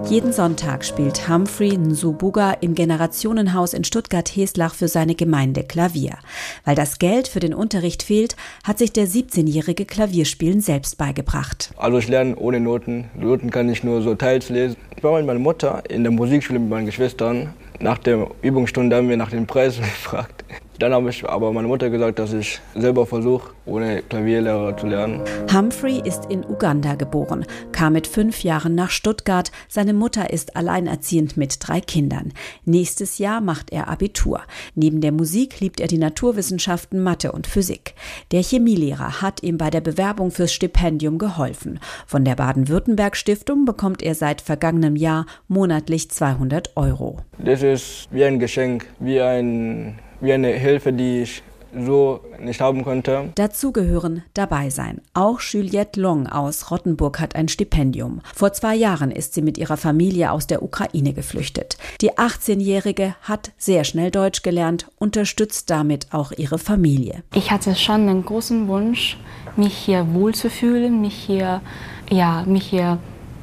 Jeden 0.09 0.33
Sonntag 0.33 0.85
spielt 0.85 1.29
Humphrey 1.29 1.77
Nsubuga 1.77 2.53
im 2.61 2.73
Generationenhaus 2.73 3.73
in 3.73 3.83
Stuttgart-Heslach 3.83 4.73
für 4.73 4.87
seine 4.87 5.13
Gemeinde 5.13 5.61
Klavier. 5.61 6.17
Weil 6.65 6.73
das 6.73 6.97
Geld 6.97 7.27
für 7.27 7.39
den 7.39 7.53
Unterricht 7.53 8.01
fehlt, 8.01 8.35
hat 8.63 8.79
sich 8.79 8.91
der 8.91 9.05
17-jährige 9.05 9.85
Klavierspielen 9.85 10.61
selbst 10.61 10.97
beigebracht. 10.97 11.71
Also 11.77 11.99
ich 11.99 12.07
lerne 12.07 12.35
ohne 12.37 12.59
Noten. 12.59 13.11
Noten 13.13 13.51
kann 13.51 13.69
ich 13.69 13.83
nur 13.83 14.01
so 14.01 14.15
teils 14.15 14.49
lesen. 14.49 14.77
Ich 14.97 15.03
war 15.03 15.15
mit 15.15 15.27
meiner 15.27 15.37
Mutter 15.37 15.83
in 15.87 16.01
der 16.01 16.11
Musikschule 16.11 16.57
mit 16.57 16.71
meinen 16.71 16.87
Geschwistern. 16.87 17.53
Nach 17.79 17.99
der 17.99 18.31
Übungsstunde 18.41 18.95
haben 18.95 19.09
wir 19.09 19.17
nach 19.17 19.29
den 19.29 19.45
Preisen 19.45 19.83
gefragt. 19.83 20.43
Dann 20.79 20.93
habe 20.93 21.09
ich 21.09 21.27
aber 21.27 21.51
meiner 21.51 21.67
Mutter 21.67 21.89
gesagt, 21.89 22.19
dass 22.19 22.31
ich 22.31 22.61
selber 22.73 23.05
versuche, 23.05 23.51
ohne 23.65 24.01
Klavierlehrer 24.01 24.77
zu 24.77 24.87
lernen. 24.87 25.21
Humphrey 25.53 26.01
ist 26.05 26.27
in 26.29 26.45
Uganda 26.45 26.95
geboren, 26.95 27.45
kam 27.73 27.93
mit 27.93 28.07
fünf 28.07 28.45
Jahren 28.45 28.75
nach 28.75 28.89
Stuttgart. 28.89 29.51
Seine 29.67 29.93
Mutter 29.93 30.29
ist 30.31 30.55
alleinerziehend 30.55 31.35
mit 31.35 31.57
drei 31.59 31.81
Kindern. 31.81 32.31
Nächstes 32.63 33.17
Jahr 33.17 33.41
macht 33.41 33.73
er 33.73 33.89
Abitur. 33.89 34.41
Neben 34.73 35.01
der 35.01 35.11
Musik 35.11 35.59
liebt 35.59 35.81
er 35.81 35.87
die 35.87 35.97
Naturwissenschaften, 35.97 37.03
Mathe 37.03 37.33
und 37.33 37.45
Physik. 37.45 37.93
Der 38.31 38.41
Chemielehrer 38.41 39.21
hat 39.21 39.43
ihm 39.43 39.57
bei 39.57 39.69
der 39.69 39.81
Bewerbung 39.81 40.31
fürs 40.31 40.53
Stipendium 40.53 41.17
geholfen. 41.17 41.81
Von 42.07 42.23
der 42.23 42.35
Baden-Württemberg-Stiftung 42.35 43.65
bekommt 43.65 44.01
er 44.01 44.15
seit 44.15 44.39
vergangenem 44.39 44.95
Jahr 44.95 45.25
monatlich 45.49 46.09
200 46.09 46.77
Euro. 46.77 47.17
Das 47.37 47.63
ist 47.63 48.07
wie 48.11 48.23
ein 48.23 48.39
Geschenk, 48.39 48.85
wie 48.99 49.19
ein 49.19 49.99
wie 50.21 50.33
eine 50.33 50.49
Hilfe, 50.49 50.93
die 50.93 51.21
ich 51.21 51.43
so 51.77 52.21
nicht 52.39 52.61
haben 52.61 52.83
konnte. 52.83 53.29
Dazu 53.35 53.71
gehören 53.71 54.23
dabei 54.33 54.69
sein. 54.69 55.01
Auch 55.13 55.39
Juliette 55.41 55.99
Long 55.99 56.27
aus 56.27 56.71
Rottenburg 56.71 57.19
hat 57.19 57.35
ein 57.35 57.47
Stipendium. 57.47 58.21
Vor 58.33 58.53
zwei 58.53 58.75
Jahren 58.75 59.11
ist 59.11 59.33
sie 59.33 59.41
mit 59.41 59.57
ihrer 59.57 59.77
Familie 59.77 60.31
aus 60.31 60.47
der 60.47 60.63
Ukraine 60.63 61.13
geflüchtet. 61.13 61.77
Die 62.01 62.13
18-Jährige 62.13 63.15
hat 63.21 63.51
sehr 63.57 63.83
schnell 63.83 64.11
Deutsch 64.11 64.41
gelernt, 64.41 64.87
unterstützt 64.97 65.69
damit 65.69 66.07
auch 66.11 66.31
ihre 66.31 66.57
Familie. 66.57 67.23
Ich 67.33 67.51
hatte 67.51 67.75
schon 67.75 68.09
einen 68.09 68.25
großen 68.25 68.67
Wunsch, 68.67 69.17
mich 69.55 69.75
hier 69.75 70.13
wohlzufühlen, 70.13 71.01
mich 71.01 71.15
hier, 71.15 71.61
ja, 72.09 72.43
mich 72.45 72.65
hier 72.67 72.97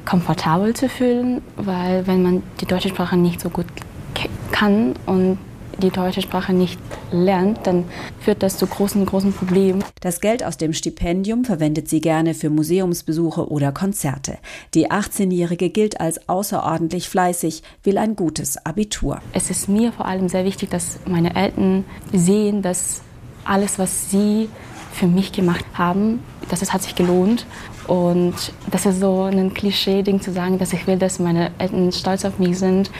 komfortabel 0.04 0.74
zu 0.74 0.88
fühlen, 0.88 1.42
weil 1.56 2.06
wenn 2.06 2.22
man 2.22 2.42
die 2.60 2.66
deutsche 2.66 2.88
Sprache 2.88 3.16
nicht 3.16 3.40
so 3.40 3.50
gut 3.50 3.66
kann 4.52 4.94
und 5.04 5.38
die 5.82 5.90
deutsche 5.90 6.22
Sprache 6.22 6.52
nicht 6.52 6.78
lernt, 7.12 7.66
dann 7.66 7.84
führt 8.20 8.42
das 8.42 8.56
zu 8.56 8.66
großen, 8.66 9.04
großen 9.04 9.32
Problemen. 9.32 9.84
Das 10.00 10.20
Geld 10.20 10.44
aus 10.44 10.56
dem 10.56 10.72
Stipendium 10.72 11.44
verwendet 11.44 11.88
sie 11.88 12.00
gerne 12.00 12.34
für 12.34 12.50
Museumsbesuche 12.50 13.50
oder 13.50 13.72
Konzerte. 13.72 14.38
Die 14.74 14.90
18-Jährige 14.90 15.70
gilt 15.70 16.00
als 16.00 16.28
außerordentlich 16.28 17.08
fleißig, 17.08 17.62
will 17.82 17.98
ein 17.98 18.16
gutes 18.16 18.64
Abitur. 18.64 19.20
Es 19.32 19.50
ist 19.50 19.68
mir 19.68 19.92
vor 19.92 20.06
allem 20.06 20.28
sehr 20.28 20.44
wichtig, 20.44 20.70
dass 20.70 20.98
meine 21.06 21.34
Eltern 21.34 21.84
sehen, 22.12 22.62
dass 22.62 23.02
alles, 23.44 23.78
was 23.78 24.10
sie 24.10 24.48
für 24.92 25.06
mich 25.06 25.32
gemacht 25.32 25.64
haben, 25.74 26.20
dass 26.48 26.62
es 26.62 26.72
hat 26.72 26.82
sich 26.82 26.94
gelohnt. 26.94 27.46
Und 27.86 28.34
das 28.70 28.86
ist 28.86 29.00
so 29.00 29.22
ein 29.24 29.54
Klischee-Ding 29.54 30.20
zu 30.20 30.32
sagen, 30.32 30.58
dass 30.58 30.72
ich 30.72 30.86
will, 30.86 30.98
dass 30.98 31.18
meine 31.18 31.52
Eltern 31.58 31.92
stolz 31.92 32.24
auf 32.24 32.38
mich 32.38 32.58
sind. 32.58 32.90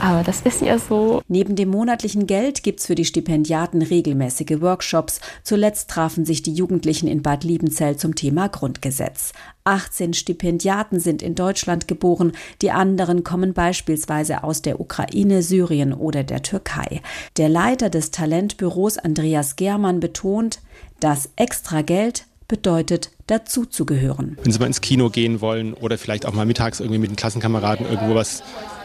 Aber 0.00 0.22
das 0.22 0.40
ist 0.40 0.62
ja 0.62 0.78
so. 0.78 1.20
Neben 1.28 1.56
dem 1.56 1.68
monatlichen 1.68 2.26
Geld 2.26 2.62
gibt 2.62 2.80
es 2.80 2.86
für 2.86 2.94
die 2.94 3.04
Stipendiaten 3.04 3.82
regelmäßige 3.82 4.62
Workshops. 4.62 5.20
Zuletzt 5.42 5.90
trafen 5.90 6.24
sich 6.24 6.42
die 6.42 6.54
Jugendlichen 6.54 7.06
in 7.06 7.20
Bad 7.20 7.44
Liebenzell 7.44 7.96
zum 7.96 8.14
Thema 8.14 8.48
Grundgesetz. 8.48 9.32
18 9.64 10.14
Stipendiaten 10.14 11.00
sind 11.00 11.20
in 11.20 11.34
Deutschland 11.34 11.86
geboren, 11.86 12.32
die 12.62 12.70
anderen 12.70 13.24
kommen 13.24 13.52
beispielsweise 13.52 14.42
aus 14.42 14.62
der 14.62 14.80
Ukraine, 14.80 15.42
Syrien 15.42 15.92
oder 15.92 16.24
der 16.24 16.42
Türkei. 16.42 17.02
Der 17.36 17.50
Leiter 17.50 17.90
des 17.90 18.10
Talentbüros 18.10 18.96
Andreas 18.96 19.56
Germann 19.56 20.00
betont, 20.00 20.60
das 21.00 21.28
extra 21.36 21.82
Geld 21.82 22.24
bedeutet 22.48 23.10
dazuzugehören. 23.26 24.38
Wenn 24.42 24.50
Sie 24.50 24.58
mal 24.58 24.66
ins 24.66 24.80
Kino 24.80 25.10
gehen 25.10 25.42
wollen 25.42 25.74
oder 25.74 25.98
vielleicht 25.98 26.24
auch 26.24 26.32
mal 26.32 26.46
mittags 26.46 26.80
irgendwie 26.80 26.98
mit 26.98 27.10
den 27.10 27.16
Klassenkameraden 27.16 27.86
irgendwo 27.86 28.14
was 28.14 28.42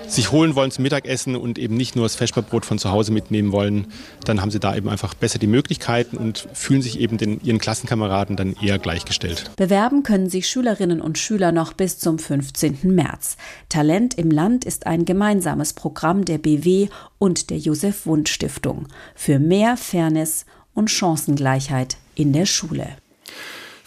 sich 0.07 0.31
holen 0.31 0.55
wollen 0.55 0.71
zum 0.71 0.83
Mittagessen 0.83 1.35
und 1.35 1.57
eben 1.57 1.75
nicht 1.75 1.95
nur 1.95 2.05
das 2.05 2.15
Vesperbrot 2.15 2.65
von 2.65 2.79
zu 2.79 2.91
Hause 2.91 3.11
mitnehmen 3.11 3.51
wollen, 3.51 3.87
dann 4.23 4.41
haben 4.41 4.51
sie 4.51 4.59
da 4.59 4.75
eben 4.75 4.89
einfach 4.89 5.13
besser 5.13 5.39
die 5.39 5.47
Möglichkeiten 5.47 6.17
und 6.17 6.47
fühlen 6.53 6.81
sich 6.81 6.99
eben 6.99 7.17
den, 7.17 7.39
ihren 7.43 7.59
Klassenkameraden 7.59 8.35
dann 8.35 8.55
eher 8.61 8.79
gleichgestellt. 8.79 9.51
Bewerben 9.55 10.03
können 10.03 10.29
sich 10.29 10.47
Schülerinnen 10.47 11.01
und 11.01 11.17
Schüler 11.17 11.51
noch 11.51 11.73
bis 11.73 11.99
zum 11.99 12.19
15. 12.19 12.79
März. 12.83 13.37
Talent 13.69 14.15
im 14.15 14.31
Land 14.31 14.65
ist 14.65 14.87
ein 14.87 15.05
gemeinsames 15.05 15.73
Programm 15.73 16.25
der 16.25 16.37
BW 16.37 16.87
und 17.17 17.49
der 17.49 17.57
Josef 17.57 18.05
Wundt 18.05 18.29
Stiftung 18.29 18.87
für 19.15 19.39
mehr 19.39 19.77
Fairness 19.77 20.45
und 20.73 20.91
Chancengleichheit 20.91 21.97
in 22.15 22.33
der 22.33 22.45
Schule. 22.45 22.97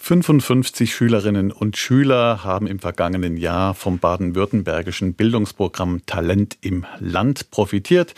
55 0.09 0.95
Schülerinnen 0.95 1.53
und 1.53 1.77
Schüler 1.77 2.43
haben 2.43 2.67
im 2.67 2.79
vergangenen 2.79 3.37
Jahr 3.37 3.75
vom 3.75 3.99
baden-württembergischen 3.99 5.13
Bildungsprogramm 5.13 6.01
Talent 6.07 6.57
im 6.63 6.87
Land 6.99 7.51
profitiert. 7.51 8.15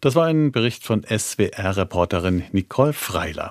Das 0.00 0.14
war 0.14 0.26
ein 0.26 0.52
Bericht 0.52 0.84
von 0.84 1.02
SWR-Reporterin 1.02 2.44
Nicole 2.52 2.92
Freiler. 2.92 3.42